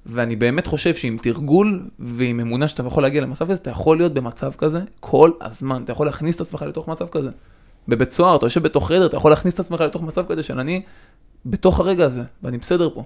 [0.06, 4.14] ואני באמת חושב שעם תרגול ועם אמונה שאתה יכול להגיע למצב כזה, אתה יכול להיות
[4.14, 7.30] במצב כזה כל הזמן, אתה יכול להכניס את עצמך לתוך מצב כזה.
[7.88, 10.58] בבית סוהר, אתה יושב בתוך חדר, אתה יכול להכניס את עצמך לתוך מצב כזה של
[10.58, 10.82] אני
[11.46, 13.04] בתוך הרגע הזה, ואני בסדר פה.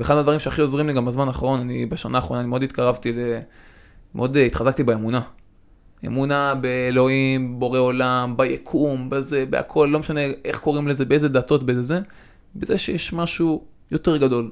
[0.00, 3.12] ואחד הדברים שהכי עוזרים לי גם בזמן האחרון, אני בשנה האחרונה, אני מאוד התקרבתי.
[4.14, 5.20] מאוד אה, התחזקתי באמונה.
[6.06, 11.82] אמונה באלוהים, בורא עולם, ביקום, בזה, בהכל, לא משנה איך קוראים לזה, באיזה דתות, באיזה
[11.82, 12.00] זה,
[12.56, 14.50] בזה שיש משהו יותר גדול,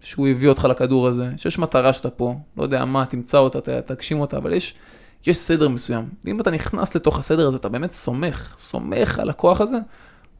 [0.00, 4.20] שהוא הביא אותך לכדור הזה, שיש מטרה שאתה פה, לא יודע מה, תמצא אותה, תגשים
[4.20, 4.74] אותה, אבל יש,
[5.26, 6.08] יש סדר מסוים.
[6.24, 9.78] ואם אתה נכנס לתוך הסדר הזה, אתה באמת סומך, סומך על הכוח הזה,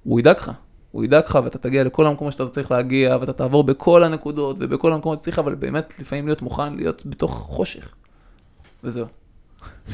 [0.05, 0.53] הוא ידאג לך.
[0.97, 4.93] הוא ידאג לך ואתה תגיע לכל המקומות שאתה צריך להגיע, ואתה תעבור בכל הנקודות ובכל
[4.93, 7.95] המקומות שצריך, אבל באמת לפעמים להיות מוכן להיות בתוך חושך.
[8.85, 9.07] וזהו.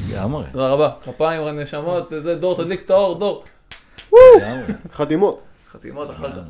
[0.09, 0.45] לגמרי.
[0.53, 0.91] תודה רבה.
[1.05, 3.45] כפיים, נשמות, זה דור, תדליק את האור, דור.
[4.93, 5.43] חתימות.
[5.73, 6.43] חתימות אחר כך.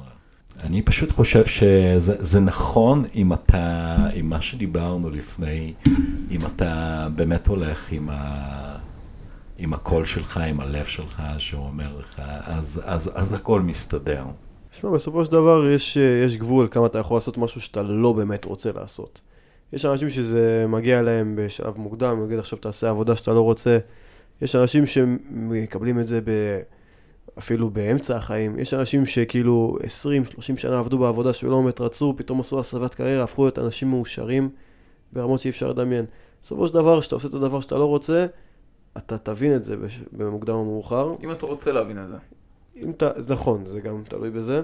[0.64, 5.74] אני פשוט חושב שזה נכון אם אתה, עם מה שדיברנו לפני,
[6.30, 8.81] אם אתה באמת הולך עם ה...
[9.58, 14.24] עם הקול שלך, עם הלב שלך, שהוא אומר לך, אז, אז, אז הכל מסתדר.
[14.70, 18.44] תשמע, בסופו של דבר יש, יש גבול כמה אתה יכול לעשות משהו שאתה לא באמת
[18.44, 19.20] רוצה לעשות.
[19.72, 23.78] יש אנשים שזה מגיע להם בשלב מוקדם, נגיד עכשיו תעשה עבודה שאתה לא רוצה.
[24.42, 26.60] יש אנשים שמקבלים את זה ב...
[27.38, 28.58] אפילו באמצע החיים.
[28.58, 29.76] יש אנשים שכאילו
[30.38, 34.50] 20-30 שנה עבדו בעבודה שלא באמת רצו, פתאום עשו הסבת קריירה, הפכו להיות אנשים מאושרים
[35.12, 36.04] ברמות שאי אפשר לדמיין.
[36.42, 38.26] בסופו של דבר, כשאתה עושה את הדבר שאתה לא רוצה,
[38.96, 41.08] אתה תבין את זה בש- במוקדם או מאוחר.
[41.24, 42.16] אם אתה רוצה להבין את זה.
[42.76, 44.62] אם אתה, זה נכון, זה גם תלוי בזה,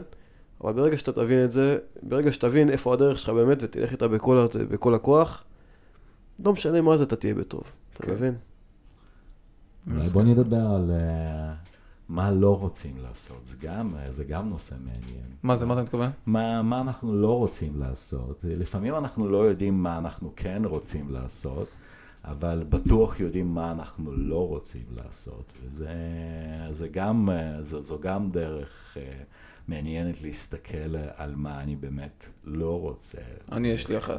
[0.64, 4.46] אבל ברגע שאתה תבין את זה, ברגע שתבין איפה הדרך שלך באמת ותלך איתה בכל,
[4.70, 5.44] בכל הכוח,
[6.44, 7.62] לא משנה מה זה, אתה תהיה בטוב.
[7.94, 8.12] אתה כן.
[8.12, 8.34] מבין?
[9.90, 11.54] אולי בוא נדבר על אה,
[12.08, 15.24] מה לא רוצים לעשות, זה גם, אה, זה גם נושא מעניין.
[15.42, 16.10] מה זה, מה אתה מתכוון?
[16.26, 18.44] מה, מה אנחנו לא רוצים לעשות.
[18.48, 21.68] לפעמים אנחנו לא יודעים מה אנחנו כן רוצים לעשות,
[22.30, 25.52] אבל בטוח יודעים מה אנחנו לא רוצים לעשות.
[25.64, 25.88] וזה
[26.70, 27.28] זה גם,
[27.60, 29.02] זו, זו גם דרך אה,
[29.68, 33.18] מעניינת להסתכל על מה אני באמת לא רוצה.
[33.52, 34.18] אני, יש לי אחד.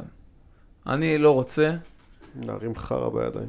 [0.86, 1.76] אני לא רוצה,
[2.42, 3.48] להרים חרא בידיים.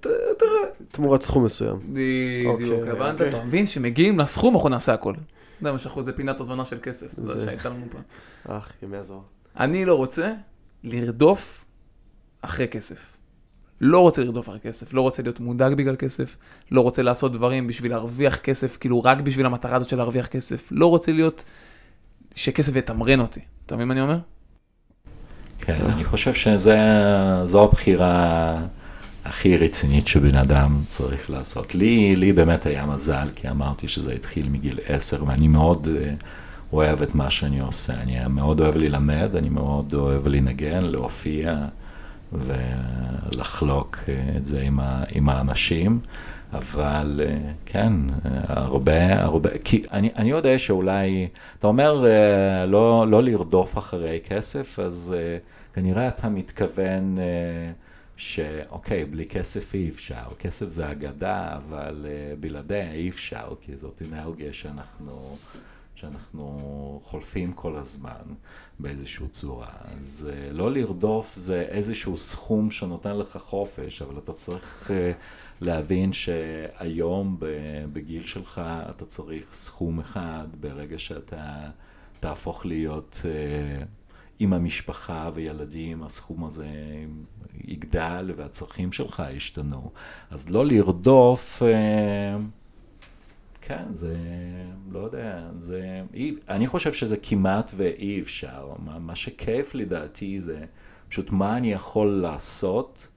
[0.00, 0.06] ת-
[0.38, 0.50] תראה,
[0.90, 1.76] תמורת סכום מסוים.
[1.92, 2.46] בדיוק,
[2.78, 3.12] אוקיי, הבנת?
[3.20, 3.28] אוקיי.
[3.28, 5.14] אתה מבין שמגיעים לסכום, אנחנו נעשה הכל.
[5.60, 8.02] יודע מה שאנחנו, זה פינת הזמנה של כסף, אתה יודע זה- שהייתה לנו פעם.
[8.58, 9.20] אך, ימי הזוהר.
[9.56, 10.34] אני לא רוצה
[10.84, 11.64] לרדוף
[12.42, 13.15] אחרי כסף.
[13.80, 16.36] לא רוצה לרדוף אחרי כסף, לא רוצה להיות מודאג בגלל כסף,
[16.70, 20.68] לא רוצה לעשות דברים בשביל להרוויח כסף, כאילו רק בשביל המטרה הזאת של להרוויח כסף.
[20.70, 21.44] לא רוצה להיות,
[22.34, 23.40] שכסף יתמרן אותי.
[23.66, 24.18] אתה מבין מה אני אומר?
[25.58, 28.56] כן, אני חושב שזו הבחירה
[29.24, 31.74] הכי רצינית שבן אדם צריך לעשות.
[31.74, 36.14] לי, לי באמת היה מזל, כי אמרתי שזה התחיל מגיל עשר, ואני מאוד אה,
[36.72, 37.94] אוהב את מה שאני עושה.
[37.94, 41.66] אני מאוד אוהב ללמד, אני מאוד אוהב לנגן, להופיע
[42.32, 46.00] ולחלוק אה, את זה עם, ה, עם האנשים.
[46.52, 47.92] אבל אה, כן,
[48.48, 54.78] הרבה, הרבה, כי אני, אני יודע שאולי, אתה אומר אה, לא, לא לרדוף אחרי כסף,
[54.78, 55.38] אז אה,
[55.74, 57.18] כנראה אתה מתכוון
[58.16, 62.06] שאוקיי, בלי כסף אי אפשר, כסף זה אגדה, אבל
[62.40, 65.36] בלעדיה אי אפשר, כי זאת אנרגיה שאנחנו,
[65.94, 68.34] שאנחנו חולפים כל הזמן
[68.78, 69.68] באיזושהי צורה.
[69.96, 75.12] אז אה, לא לרדוף זה איזשהו סכום שנותן לך חופש, אבל אתה צריך אה,
[75.60, 77.36] להבין שהיום
[77.92, 78.60] בגיל שלך
[78.90, 81.70] אתה צריך סכום אחד, ברגע שאתה
[82.20, 83.84] תהפוך להיות אה,
[84.38, 86.68] עם המשפחה וילדים, הסכום הזה
[87.64, 89.90] יגדל והצרכים שלך ישתנו.
[90.30, 91.62] אז לא לרדוף,
[93.66, 94.16] כן, זה,
[94.90, 98.72] לא יודע, זה, אי, אני חושב שזה כמעט ואי אפשר.
[98.78, 100.64] מה, מה שכיף לדעתי זה
[101.08, 103.08] פשוט מה אני יכול לעשות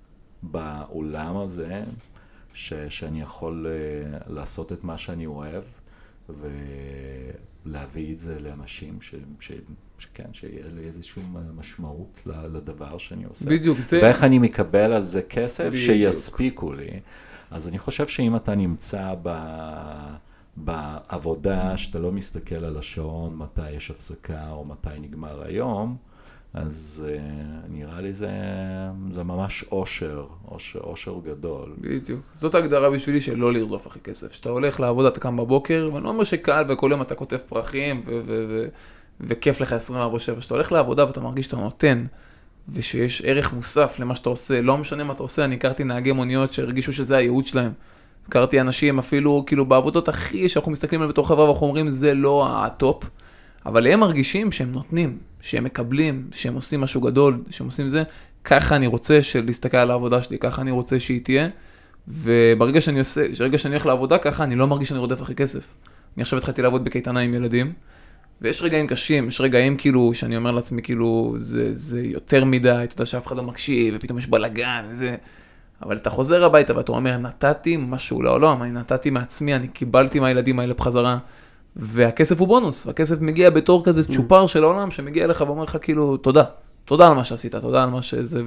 [0.43, 1.83] בעולם הזה,
[2.53, 5.63] ש, שאני יכול uh, לעשות את מה שאני אוהב,
[7.65, 9.51] ולהביא את זה לאנשים, ש, ש,
[9.99, 11.23] שכן, שיהיה לי איזושהי
[11.57, 13.49] משמעות לדבר שאני עושה.
[13.49, 13.99] בדיוק, זה...
[14.03, 15.83] ואיך אני מקבל על זה כסף בדיוק.
[15.83, 16.99] שיספיקו לי.
[17.51, 19.29] אז אני חושב שאם אתה נמצא ב...
[20.63, 25.97] בעבודה, שאתה לא מסתכל על השעון, מתי יש הפסקה או מתי נגמר היום,
[26.53, 27.21] אז uh,
[27.69, 28.29] נראה לי זה,
[29.11, 31.73] זה ממש אושר, אושר, אושר גדול.
[31.77, 32.21] בדיוק.
[32.35, 34.31] זאת ההגדרה בשבילי של לא לרדוף אחרי כסף.
[34.31, 38.01] כשאתה הולך לעבוד, אתה קם בבוקר, ואני לא אומר שקל וכל יום אתה כותב פרחים
[38.05, 38.67] ו- ו- ו-
[39.19, 40.17] וכיף לך 24/7.
[40.17, 42.05] כשאתה הולך לעבודה ואתה מרגיש שאתה נותן,
[42.69, 46.53] ושיש ערך מוסף למה שאתה עושה, לא משנה מה אתה עושה, אני הכרתי נהגי מוניות
[46.53, 47.71] שהרגישו שזה הייעוד שלהם.
[48.29, 52.47] הכרתי אנשים אפילו, כאילו, בעבודות הכי, שאנחנו מסתכלים עליהם בתור חברה ואנחנו אומרים, זה לא
[52.49, 53.03] ה top,
[53.65, 58.03] אבל הם מרגישים שהם נותנים, שהם מקבלים, שהם עושים משהו גדול, שהם עושים זה,
[58.43, 61.47] ככה אני רוצה להסתכל על העבודה שלי, ככה אני רוצה שהיא תהיה,
[62.07, 65.73] וברגע שאני עושה, ברגע שאני הולך לעבודה ככה, אני לא מרגיש שאני רודף אחרי כסף.
[66.15, 67.73] אני עכשיו התחלתי לעבוד בקייטנה עם ילדים,
[68.41, 72.93] ויש רגעים קשים, יש רגעים כאילו, שאני אומר לעצמי, כאילו, זה, זה יותר מדי, אתה
[72.93, 75.15] יודע שאף אחד לא מקשיב, ופתאום יש בלאגן, וזה...
[75.81, 80.59] אבל אתה חוזר הביתה ואתה אומר, נתתי משהו לעולם, אני נתתי מעצמי, אני קיבלתי מהילדים
[80.59, 81.17] האלה בחזרה,
[81.75, 86.17] והכסף הוא בונוס, הכסף מגיע בתור כזה צ'ופר של העולם, שמגיע אליך ואומר לך כאילו,
[86.17, 86.43] תודה,
[86.85, 88.41] תודה על מה שעשית, תודה על מה שזה,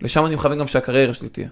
[0.00, 1.48] ולשם אני מכוון גם שהקריירה שלי תהיה.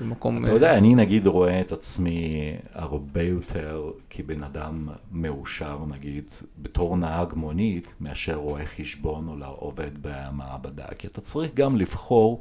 [0.00, 0.44] במקום...
[0.44, 6.30] אתה יודע, אני נגיד רואה את עצמי הרבה יותר כבן אדם מאושר, נגיד,
[6.62, 10.84] בתור נהג מונית, מאשר רואה חשבון או עובד במעבדה.
[10.98, 12.40] כי אתה צריך גם לבחור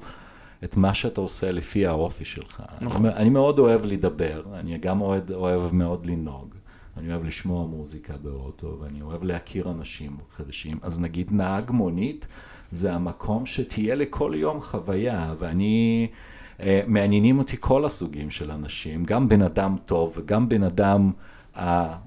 [0.63, 2.63] את מה שאתה עושה לפי האופי שלך.
[2.81, 3.05] נכון.
[3.05, 6.55] אני, אני מאוד אוהב לדבר, אני גם אוהב, אוהב מאוד לנהוג.
[6.97, 10.77] אני אוהב לשמוע מוזיקה באוטו, ואני אוהב להכיר אנשים חדשים.
[10.81, 12.27] אז נגיד נהג מונית,
[12.71, 16.07] זה המקום שתהיה לכל יום חוויה, ואני...
[16.59, 21.11] Uh, מעניינים אותי כל הסוגים של אנשים, גם בן אדם טוב וגם בן אדם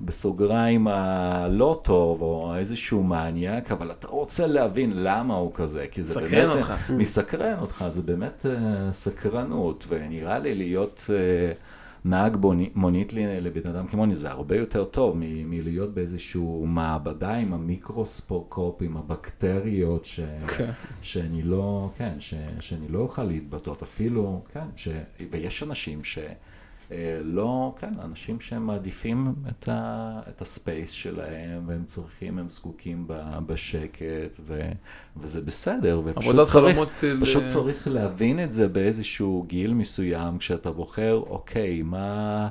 [0.01, 6.20] בסוגריים הלא טוב, או איזשהו מניאק, אבל אתה רוצה להבין למה הוא כזה, כי זה
[6.20, 6.57] באמת...
[6.57, 6.90] אותך.
[6.90, 11.53] מסקרן אותך, זה באמת אה, סקרנות, ונראה לי להיות אה,
[12.05, 12.36] נהג
[12.74, 18.97] מונית לבן אדם כמוני זה הרבה יותר טוב מ- מלהיות באיזשהו מעבדה עם המיקרוסקופ, עם
[18.97, 20.20] הבקטריות, ש...
[20.57, 20.70] כן.
[21.03, 24.88] שאני לא, כן, ש, שאני לא אוכל להתבטא, אפילו, כן, ש,
[25.32, 26.18] ויש אנשים ש...
[26.93, 33.05] אה, לא, כן, אנשים שהם מעדיפים את, ה, את הספייס שלהם, והם צריכים, הם זקוקים
[33.07, 34.70] ב, בשקט, ו,
[35.16, 37.20] וזה בסדר, ופשוט צריך, של...
[37.20, 42.49] פשוט צריך להבין את זה באיזשהו גיל מסוים, כשאתה בוחר, אוקיי, מה...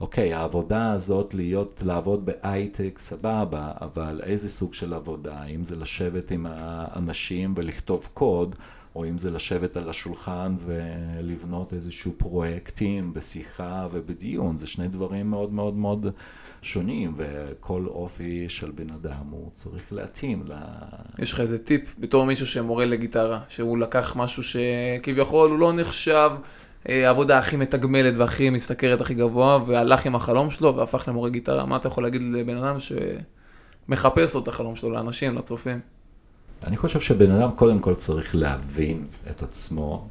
[0.00, 5.44] אוקיי, העבודה הזאת, להיות, לעבוד בהייטק, סבבה, אבל איזה סוג של עבודה?
[5.44, 8.56] אם זה לשבת עם האנשים ולכתוב קוד,
[8.96, 15.52] או אם זה לשבת על השולחן ולבנות איזשהו פרויקטים בשיחה ובדיון, זה שני דברים מאוד
[15.52, 16.06] מאוד מאוד
[16.62, 20.52] שונים, וכל אופי של בן אדם הוא צריך להתאים ל...
[21.18, 26.30] יש לך איזה טיפ בתור מישהו שמורה לגיטרה, שהוא לקח משהו שכביכול הוא לא נחשב
[26.88, 31.66] אה, העבודה הכי מתגמלת והכי משתכרת הכי גבוה, והלך עם החלום שלו והפך למורה גיטרה.
[31.66, 32.76] מה אתה יכול להגיד לבן אדם
[33.88, 35.80] שמחפש לו את החלום שלו, לאנשים, לצופים?
[36.66, 40.08] אני חושב שבן אדם קודם כל צריך להבין את עצמו,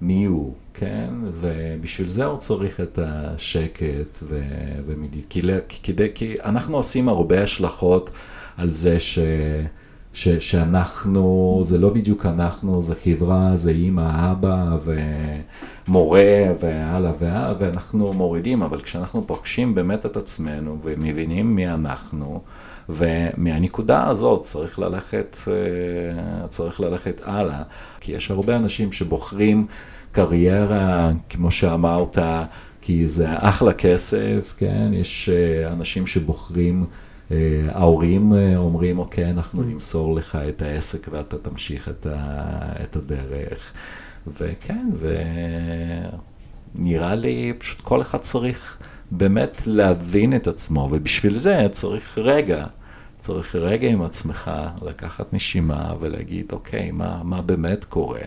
[0.00, 1.10] מי הוא, כן?
[1.32, 4.40] ובשביל זה הוא צריך את השקט ו...
[4.86, 5.22] ומדי...
[5.28, 5.42] כי,
[5.82, 6.08] כדי...
[6.14, 8.10] כי אנחנו עושים הרבה השלכות
[8.56, 9.18] על זה ש...
[10.12, 10.28] ש...
[10.28, 14.76] שאנחנו, זה לא בדיוק אנחנו, זה חברה, זה אימא, אבא
[15.88, 22.40] ומורה והלאה והלאה, ואנחנו מורידים, אבל כשאנחנו פוגשים באמת את עצמנו ומבינים מי אנחנו,
[22.88, 27.62] ומהנקודה הזאת צריך ללכת, אה, צריך ללכת הלאה,
[28.00, 29.66] כי יש הרבה אנשים שבוחרים
[30.12, 32.18] קריירה, כמו שאמרת,
[32.80, 34.90] כי זה אחלה כסף, כן?
[34.92, 36.86] יש אה, אנשים שבוחרים,
[37.30, 37.36] אה,
[37.72, 42.22] ההורים אומרים, אוקיי, אנחנו נמסור לך את העסק ואתה תמשיך את, ה,
[42.82, 43.72] את הדרך.
[44.26, 44.86] וכן,
[46.74, 48.78] ונראה לי פשוט כל אחד צריך
[49.10, 52.66] באמת להבין את עצמו, ובשביל זה צריך רגע,
[53.18, 54.50] צריך רגע עם עצמך,
[54.82, 58.20] לקחת נשימה ולהגיד, אוקיי, מה, מה באמת קורה?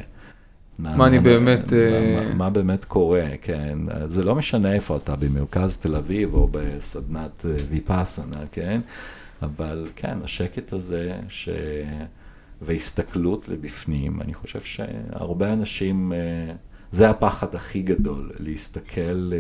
[0.80, 3.78] מה אני באמת, מה, אה, מה, מה באמת קורה, כן.
[4.06, 8.82] זה לא משנה איפה אתה, במרכז תל אביב או בסדנת אה, ויפאסנה, כן?
[9.42, 11.50] אבל כן, השקט הזה ש...
[12.62, 16.54] והסתכלות לבפנים, אני חושב שהרבה אנשים, אה,
[16.92, 19.32] זה הפחד הכי גדול, להסתכל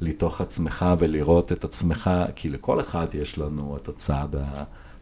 [0.00, 4.28] לתוך עצמך ולראות את עצמך, כי לכל אחד יש לנו את הצד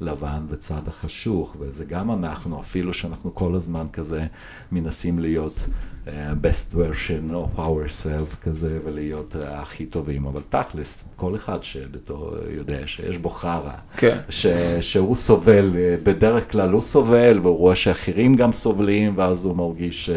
[0.00, 4.26] הלבן וצד החשוך, וזה גם אנחנו, אפילו שאנחנו כל הזמן כזה
[4.72, 5.68] מנסים להיות
[6.06, 6.08] uh,
[6.42, 12.86] best version of ourselves כזה, ולהיות uh, הכי טובים, אבל תכלס, כל אחד שבתור יודע
[12.86, 14.18] שיש בו חרא, כן.
[14.28, 14.46] ש,
[14.80, 20.06] שהוא סובל, אה, בדרך כלל הוא סובל, והוא רואה שאחרים גם סובלים, ואז הוא מרגיש
[20.06, 20.10] ש,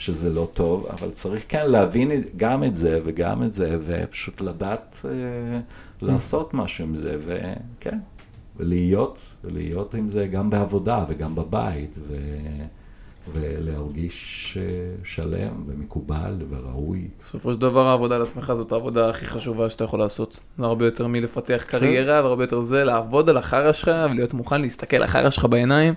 [0.00, 5.00] שזה לא טוב, אבל צריך כן להבין גם את זה וגם את זה, ופשוט לדעת
[5.04, 5.60] אה,
[6.02, 7.98] לעשות משהו עם זה, וכן,
[8.56, 12.16] ולהיות, להיות עם זה גם בעבודה וגם בבית, ו,
[13.32, 17.08] ולהרגיש אה, שלם ומקובל וראוי.
[17.20, 20.40] בסופו של דבר העבודה על עצמך זאת העבודה הכי חשובה שאתה יכול לעשות.
[20.58, 24.96] זה הרבה יותר מלפתח קריירה והרבה יותר זה לעבוד על החרא שלך ולהיות מוכן להסתכל
[24.96, 25.94] לחרא שלך בעיניים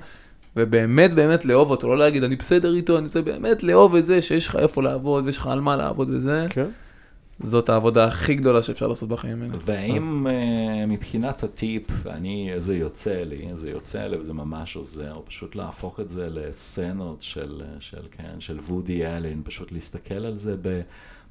[0.55, 4.21] ובאמת באמת לאהוב אותו, לא להגיד אני בסדר איתו, אני בסדר, באמת לאהוב את זה
[4.21, 6.69] שיש לך איפה לעבוד ויש לך על מה לעבוד וזה, כן.
[7.39, 9.53] זאת העבודה הכי גדולה שאפשר לעשות בחיים האלה.
[9.61, 15.55] והאם uh, מבחינת הטיפ, אני, זה יוצא לי, זה יוצא לי וזה ממש עוזר, פשוט
[15.55, 20.81] להפוך את זה לסצנות של, של, כן, של וודי אלן, פשוט להסתכל על זה ב,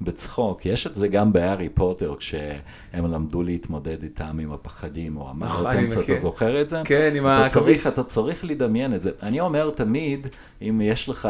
[0.03, 0.65] בצחוק.
[0.65, 2.61] יש את זה גם בהארי פוטר, כשהם
[2.93, 6.15] למדו להתמודד איתם עם הפחדים, או המרתנס, אתה מכיר.
[6.15, 6.81] זוכר את זה?
[6.85, 7.87] כן, עם העכביש.
[7.87, 9.11] אתה צריך לדמיין את זה.
[9.23, 10.27] אני אומר תמיד,
[10.61, 11.29] אם יש לך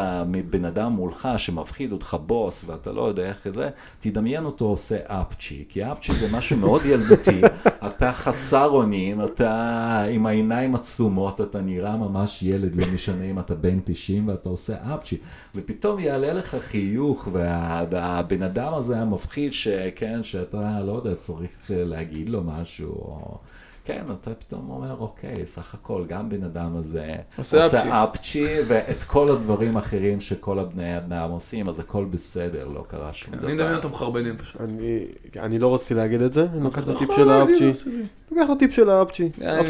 [0.49, 3.69] בן אדם מולך שמפחיד אותך בוס ואתה לא יודע איך זה,
[3.99, 7.41] תדמיין אותו עושה אפצ'י, כי אפצ'י זה משהו מאוד ילדותי,
[7.87, 13.55] אתה חסר אונים, אתה עם העיניים עצומות, אתה נראה ממש ילד, לא משנה אם אתה
[13.55, 15.17] בן 90 ואתה עושה אפצ'י,
[15.55, 22.41] ופתאום יעלה לך חיוך, והבן אדם הזה המפחיד, שכן, שאתה, לא יודע, צריך להגיד לו
[22.43, 23.37] משהו, או...
[23.85, 29.03] כן, אתה פתאום אומר, אוקיי, סך הכל, גם בן אדם הזה עושה עושה אפצ'י, ואת
[29.03, 33.47] כל הדברים האחרים שכל הבני אדם עושים, אז הכל בסדר, לא קרה שום דבר.
[33.47, 34.61] אני מדמיין אותם מחרבנים פשוט.
[34.61, 35.05] אני,
[35.39, 37.89] אני לא רציתי להגיד את זה, אני לוקח את הטיפ של להגיד, האפצ'י.
[38.31, 39.29] לוקח את הטיפ של האפצ'י.
[39.39, 39.65] גם.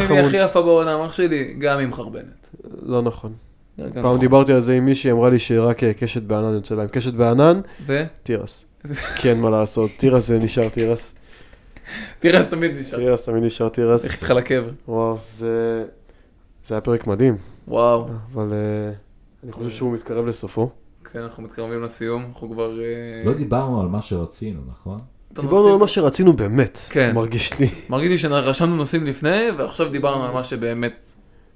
[0.00, 0.20] אם- זה היא.
[0.26, 2.48] הכי יפה בעולם, אח שלי, גם היא מחרבנת.
[2.82, 3.32] לא נכון.
[3.78, 4.20] פעם נכון.
[4.20, 6.88] דיברתי על זה עם מישהי, אמרה לי שרק אה, קשת בענן יוצא להם.
[6.88, 8.02] קשת בענן, ו?
[8.22, 8.66] תירס.
[9.20, 11.14] כי אין מה לעשות, תירס זה נשאר תירס.
[12.18, 12.98] תירס תמיד נשאר.
[12.98, 14.04] תירס, תמיד נשאר תירס.
[14.04, 14.70] איך איתך לקבר?
[14.88, 15.84] וואו, זה...
[16.64, 17.36] זה היה פרק מדהים,
[17.68, 18.06] וואו.
[18.34, 18.92] אבל אה,
[19.44, 20.70] אני חושב שהוא מתקרב לסופו.
[21.12, 22.80] כן, אנחנו מתקרבים לסיום, אנחנו כבר...
[22.80, 24.98] אה, לא דיברנו על מה שרצינו, נכון?
[25.32, 27.14] דיברנו על מה שרצינו באמת, כן.
[27.14, 27.68] מרגיש לי.
[27.90, 31.07] מרגיש לי שרשמנו נושאים לפני, ועכשיו דיברנו על מה שבאמת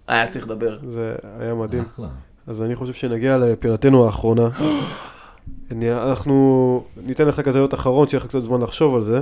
[0.09, 0.79] היה צריך לדבר.
[0.91, 1.83] זה היה מדהים.
[1.95, 2.09] אחלה.
[2.47, 4.49] אז אני חושב שנגיע לפינתנו האחרונה.
[5.71, 9.21] אני- אנחנו ניתן לך כזה להיות אחרון, שיהיה לך קצת זמן לחשוב על זה.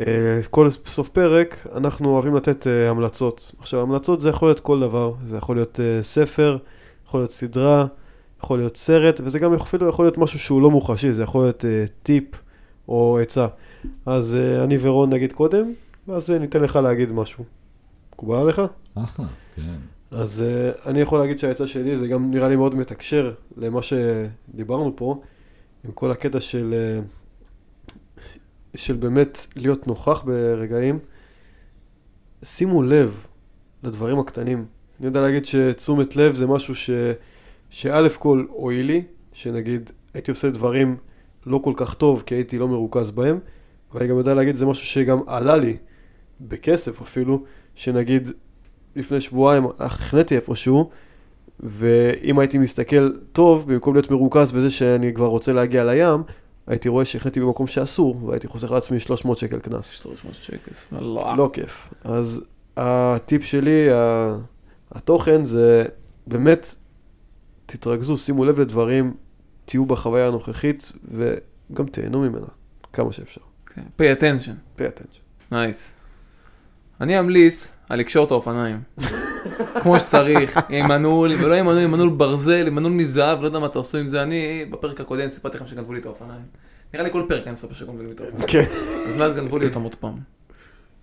[0.00, 0.04] אה,
[0.50, 3.52] כל סוף פרק, אנחנו אוהבים לתת אה, המלצות.
[3.60, 5.12] עכשיו, המלצות זה יכול להיות כל דבר.
[5.24, 6.56] זה יכול להיות אה, ספר,
[7.06, 7.86] יכול להיות סדרה,
[8.42, 11.64] יכול להיות סרט, וזה גם אפילו יכול להיות משהו שהוא לא מוחשי, זה יכול להיות
[12.02, 12.24] טיפ
[12.88, 13.46] או עצה.
[14.06, 15.72] אז אני ורון נגיד קודם,
[16.08, 17.44] ואז ניתן לך להגיד משהו.
[18.12, 18.62] מקובל עליך?
[18.94, 19.26] אחלה,
[19.56, 19.76] כן.
[20.10, 24.96] אז uh, אני יכול להגיד שהעצה שלי זה גם נראה לי מאוד מתקשר למה שדיברנו
[24.96, 25.20] פה,
[25.84, 26.74] עם כל הקטע של,
[28.16, 28.20] uh,
[28.76, 30.98] של באמת להיות נוכח ברגעים.
[32.42, 33.26] שימו לב
[33.82, 34.66] לדברים הקטנים.
[34.98, 36.90] אני יודע להגיד שתשומת לב זה משהו ש,
[37.70, 39.02] שא' כל הועיל לי,
[39.32, 40.96] שנגיד הייתי עושה דברים
[41.46, 43.38] לא כל כך טוב כי הייתי לא מרוכז בהם,
[43.92, 45.76] ואני גם יודע להגיד זה משהו שגם עלה לי
[46.40, 47.44] בכסף אפילו,
[47.74, 48.28] שנגיד
[48.96, 50.90] לפני שבועיים החניתי איפשהו,
[51.60, 56.22] ואם הייתי מסתכל טוב, במקום להיות מרוכז בזה שאני כבר רוצה להגיע לים,
[56.66, 59.90] הייתי רואה שהחניתי במקום שאסור, והייתי חוסך לעצמי 300 שקל קנס.
[59.90, 61.34] 300 שקל, לא.
[61.36, 61.94] לא כיף.
[62.04, 62.42] אז
[62.76, 63.88] הטיפ שלי,
[64.92, 65.84] התוכן זה
[66.26, 66.74] באמת,
[67.66, 69.14] תתרכזו, שימו לב לדברים,
[69.64, 72.46] תהיו בחוויה הנוכחית, וגם תהנו ממנה,
[72.92, 73.40] כמה שאפשר.
[73.66, 75.20] כן, pay attention, pay attention.
[75.52, 75.94] נייס.
[77.00, 78.80] אני אמליץ על לקשור את האופניים.
[79.82, 83.58] כמו שצריך, עם מנעול, ולא עם מנעול, עם מנעול ברזל, עם מנעול מזהב, לא יודע
[83.58, 84.22] מה תעשו עם זה.
[84.22, 86.40] אני, בפרק הקודם סיפרתי לכם שגנבו לי את האופניים.
[86.94, 88.46] נראה לי כל פרק אני מספר שגנבו לי את האופניים.
[88.48, 88.64] כן.
[89.08, 90.14] אז מאז גנבו לי אותם עוד פעם.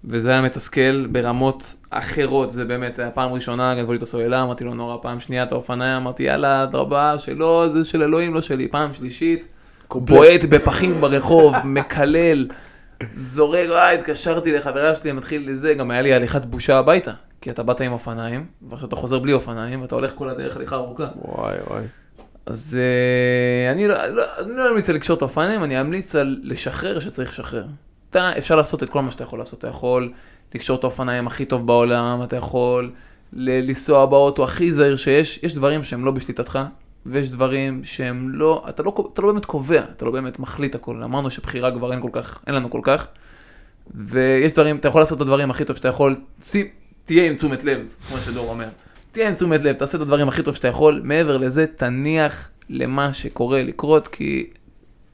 [0.05, 4.63] וזה היה מתסכל ברמות אחרות, זה באמת היה פעם ראשונה, גנבו לי את הסוללה, אמרתי
[4.63, 8.67] לו נורא, פעם שנייה את האופניים, אמרתי יאללה, אדרבה, שלא, זה של אלוהים, לא שלי,
[8.67, 9.47] פעם שלישית,
[9.95, 12.47] בועט בפחים ברחוב, מקלל,
[13.13, 17.63] זורק, וואי, התקשרתי לחברה שלי, מתחיל לזה, גם היה לי הליכת בושה הביתה, כי אתה
[17.63, 21.07] באת עם אופניים, ועכשיו אתה חוזר בלי אופניים, ואתה הולך כל הדרך הליכה ארוכה.
[21.15, 21.83] וואי וואי.
[22.45, 26.39] אז אה, אני לא, לא, אני לא אמליץ על לקשור את האופניים, אני אמליץ על
[26.43, 27.65] לשחרר שצריך לשחרר.
[28.09, 29.59] אתה, אפשר לעשות את כל מה שאתה יכול לעשות.
[29.59, 30.11] אתה יכול
[30.55, 32.91] לקשור את האופניים הכי טוב בעולם, אתה יכול
[33.33, 35.39] ל- לנסוע באוטו הכי זהיר שיש.
[35.43, 36.59] יש דברים שהם לא בשליטתך,
[37.05, 41.03] ויש דברים שהם לא, אתה לא, אתה לא באמת קובע, אתה לא באמת מחליט הכל.
[41.03, 43.07] אמרנו שבחירה כבר אין כל כך, אין לנו כל כך.
[43.95, 46.67] ויש דברים, אתה יכול לעשות את הדברים הכי טוב שאתה יכול, שים,
[47.05, 48.67] תהיה עם תשומת לב, כמו שדור אומר.
[49.11, 53.13] תהיה עם תשומת לב, תעשה את הדברים הכי טוב שאתה יכול, מעבר לזה תניח למה
[53.13, 54.49] שקורה לקרות, כי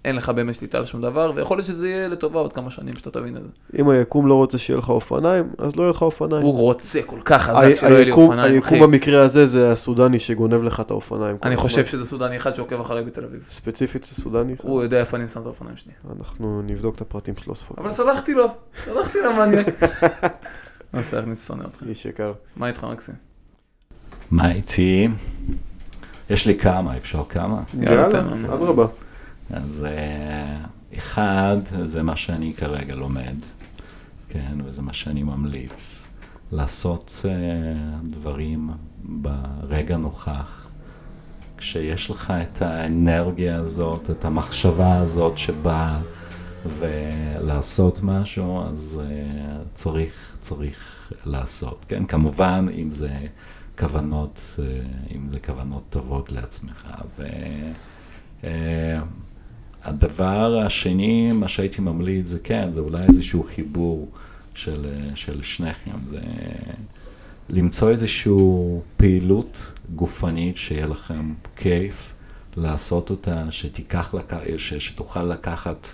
[0.08, 2.98] אין לך באמת שליטה על שום דבר, ויכול להיות שזה יהיה לטובה עוד כמה שנים
[2.98, 3.50] שאתה תבין את זה.
[3.80, 6.42] אם היקום לא רוצה שיהיה לך אופניים, אז לא יהיה לך אופניים.
[6.42, 8.76] הוא רוצה כל כך חזק שלא יהיה לי אופניים, אחי.
[8.76, 11.38] היקום במקרה הזה זה הסודני שגונב לך את האופניים.
[11.44, 11.56] אני.
[11.56, 13.48] חושב שזה סודני אחד שעוקב אחריי בתל אביב.
[13.50, 14.56] ספציפית זה סודני.
[14.62, 15.94] הוא יודע איפה אני שם את האופניים שלי.
[16.20, 18.48] אנחנו נבדוק את הפרטים שלו סוף אבל סלחתי לו,
[18.84, 19.68] סלחתי למניאק.
[20.94, 21.84] לא סלח, אני שונא אותך.
[21.90, 22.34] איש יקר.
[22.56, 23.16] מה איתך מקסים?
[24.32, 25.08] מה איתי?
[26.30, 27.62] יש לי כמה, אפשר כמה?
[27.82, 28.08] יאללה.
[28.54, 28.86] אדרבה.
[29.50, 30.66] אז אה,
[30.98, 33.36] אחד, זה מה שאני כרגע לומד,
[34.30, 36.08] כן, וזה מה שאני ממליץ,
[36.52, 37.34] לעשות אה,
[38.04, 38.70] דברים
[39.04, 40.64] ברגע נוכח.
[41.58, 46.02] כשיש לך את האנרגיה הזאת, את המחשבה הזאת שבאה
[46.66, 52.06] ולעשות משהו, אז אה, צריך, צריך לעשות, כן?
[52.06, 53.18] כמובן, אם זה
[53.80, 54.60] כוונות,
[55.16, 56.84] אם זה כוונות טובות לעצמך.
[57.18, 57.24] ו...
[59.88, 64.10] הדבר השני, מה שהייתי ממליץ זה כן, זה אולי איזשהו חיבור
[64.54, 64.86] של,
[65.16, 66.20] של שניכם, זה
[67.50, 68.34] למצוא איזושהי
[68.98, 72.14] פעילות גופנית שיהיה לכם כיף
[72.58, 74.34] לעשות אותה, שתיקח, לק...
[74.58, 74.74] ש...
[74.74, 75.88] שתוכל לקחת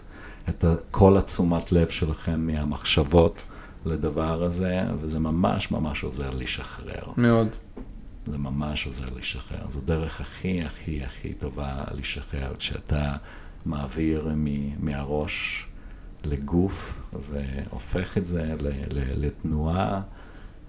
[0.49, 3.43] את כל התשומת לב שלכם מהמחשבות
[3.85, 7.03] לדבר הזה, וזה ממש ממש עוזר לשחרר.
[7.17, 7.47] מאוד.
[8.25, 9.69] זה ממש עוזר לשחרר.
[9.69, 13.15] זו דרך הכי הכי הכי טובה לשחרר, כשאתה
[13.65, 14.29] מעביר
[14.79, 15.67] מהראש
[16.25, 17.01] לגוף
[17.31, 18.49] והופך את זה
[19.15, 20.01] לתנועה,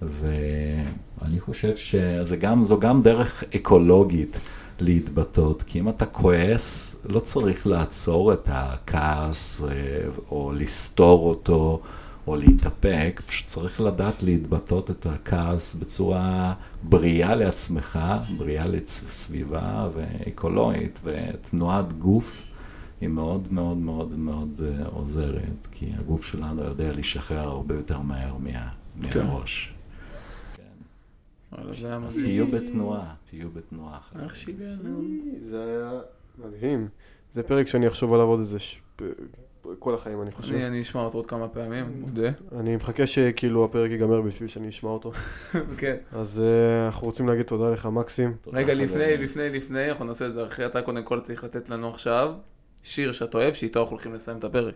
[0.01, 4.39] ואני חושב שזו גם, גם דרך אקולוגית
[4.79, 9.69] להתבטאות, כי אם אתה כועס, לא צריך לעצור את הכעס אה,
[10.31, 11.81] או לסתור אותו.
[12.27, 17.99] או להתאפק, פשוט צריך לדעת להתבטאות את הכעס בצורה בריאה לעצמך,
[18.37, 22.41] בריאה לסביבה ואקולוגית, ותנועת גוף
[23.01, 28.37] היא מאוד מאוד מאוד מאוד אה, עוזרת, כי הגוף שלנו יודע לשחרר הרבה יותר מהר
[28.37, 28.71] מה,
[29.11, 29.25] כן.
[29.25, 29.73] מהראש.
[31.51, 32.19] היה אז.
[32.23, 33.99] תהיו בתנועה, תהיו בתנועה.
[34.25, 35.01] אח שלנו.
[35.41, 35.91] זה היה
[36.37, 36.87] מדהים.
[37.31, 38.59] זה פרק שאני אחשוב עליו עוד איזה...
[38.59, 38.81] ש...
[39.79, 40.53] כל החיים, אני חושב.
[40.53, 42.29] אני אני אשמע אותו עוד כמה פעמים, אני מודה.
[42.59, 45.11] אני מחכה שכאילו הפרק ייגמר בשביל שאני אשמע אותו.
[45.79, 45.95] כן.
[46.11, 48.35] אז אה, אנחנו רוצים להגיד תודה לך, מקסים.
[48.53, 49.17] רגע, לפני.
[49.17, 52.33] לפני, לפני, אנחנו נעשה את זה אחרי, אתה קודם כל צריך לתת לנו עכשיו
[52.85, 54.75] שיר שאתה אוהב, שאיתו אנחנו הולכים לסיים את הפרק.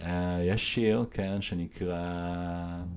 [0.00, 2.02] אה, יש שיר, כן, שנקרא,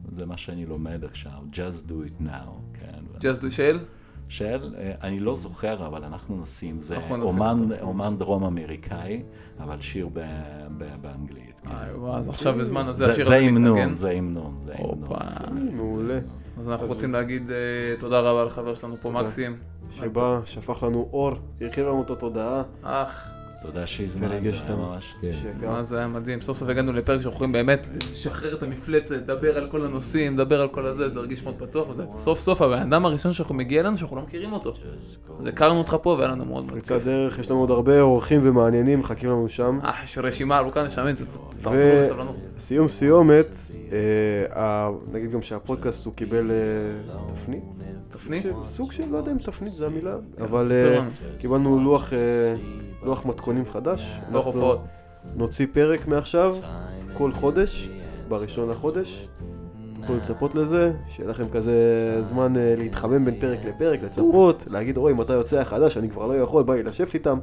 [0.10, 3.00] זה מה שאני לומד עכשיו, Just Do It Now, כן.
[3.20, 3.80] ג'אז של?
[4.28, 7.58] של, אה, אני לא זוכר, אבל אנחנו נשים, זה אנחנו אומן.
[7.82, 9.24] אומן דרום אמריקאי,
[9.60, 10.20] אבל שיר ב,
[10.78, 11.60] ב, באנגלית.
[11.64, 11.70] כן.
[11.72, 13.68] איי, וואו, אז עכשיו בזמן הזה זה, השיר זה הזה מתנגן.
[13.68, 15.00] המנון, זה המנון, זה המנון.
[15.02, 15.18] הופה.
[15.72, 16.20] מעולה.
[16.58, 17.56] אז אנחנו אז- רוצים להגיד אה,
[18.00, 19.22] תודה רבה לחבר שלנו פה, תודה.
[19.22, 19.58] מקסים.
[19.92, 22.64] שבא, שפך לנו אור, הרחיב לנו את התודעה.
[22.84, 23.30] אח,
[23.62, 24.76] תודה שהזמנת, זה.
[24.76, 25.36] ממש כיף.
[25.36, 26.42] שגם- מה זה היה מדהים.
[26.42, 30.62] סוף סוף הגענו לפרק שאנחנו יכולים באמת לשחרר את המפלצת, לדבר על כל הנושאים, לדבר
[30.62, 33.82] על כל הזה, זה הרגיש מאוד פתוח, וזה סוף סוף הבן אדם הראשון שאנחנו מגיע
[33.82, 34.74] אלינו שאנחנו לא מכירים אותו.
[35.40, 37.06] אז הכרנו אותך פה והיה לנו מאוד מאוד כיף.
[37.06, 39.80] דרך, יש לנו עוד הרבה אורחים ומעניינים מחכים לנו שם.
[39.84, 41.50] אה, יש רשימה ארוכה לשמן, תחזרו
[42.00, 42.38] בסבלנות.
[42.58, 43.56] סיום סיומת,
[44.56, 46.56] אה, נגיד גם שהפודקאסט הוא קיבל אה,
[47.34, 47.64] תפנית.
[48.10, 48.46] תפנית?
[48.64, 51.10] סוג של- לא יודע אם תפנית זה המילה, אבל תספר אה, לנו.
[51.40, 52.14] קיבלנו לוח,
[53.04, 54.20] לוח מתכונים חדש.
[54.32, 54.82] לוח הופעות.
[55.36, 56.56] נוציא פרק מעכשיו,
[57.14, 57.90] כל חודש,
[58.28, 59.28] בראשון לחודש.
[60.00, 61.74] תוכלו לצפות לזה, שיהיה לכם כזה
[62.22, 66.34] זמן אה, להתחמם בין פרק לפרק, לצפות, להגיד, אוי, מתי יוצא החדש, אני כבר לא
[66.34, 67.40] יכול, בא לי לשבת איתם.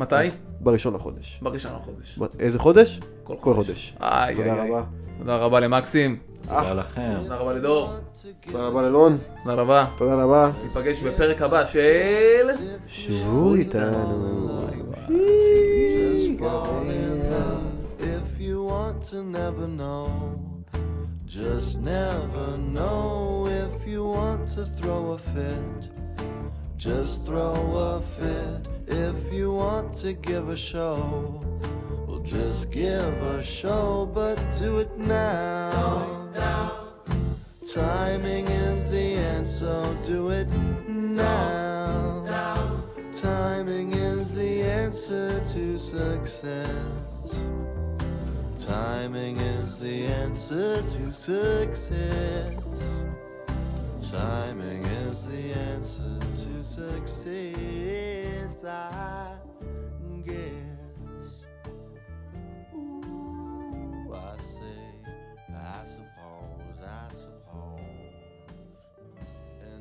[0.00, 0.14] מתי?
[0.60, 1.38] בראשון לחודש.
[1.42, 2.18] בראשון לחודש.
[2.38, 3.00] איזה חודש?
[3.22, 3.96] כל כל חודש.
[4.00, 4.70] איי, איי, תודה איי.
[4.70, 4.84] רבה.
[5.18, 7.14] תודה רבה למקסים, תודה לכם.
[7.22, 7.90] תודה רבה לדור,
[8.40, 9.84] תודה רבה ללון, תודה רבה.
[9.96, 10.50] תודה רבה.
[10.64, 12.46] ניפגש בפרק הבא של...
[12.88, 14.58] שבו איתנו.
[15.08, 20.08] Just fall in love if you want to never know.
[21.26, 25.80] Just never know if you want to throw a fit.
[26.76, 27.54] Just throw
[27.90, 28.62] a fit
[29.06, 30.98] if you want to give a show.
[32.24, 36.28] Just give a show, but do it now.
[37.74, 40.48] Timing is the answer, do it
[40.88, 42.24] now.
[43.12, 46.68] Timing is the answer to success.
[48.56, 53.04] Timing is the answer to success.
[54.10, 58.64] Timing is the answer to success.
[58.64, 59.36] I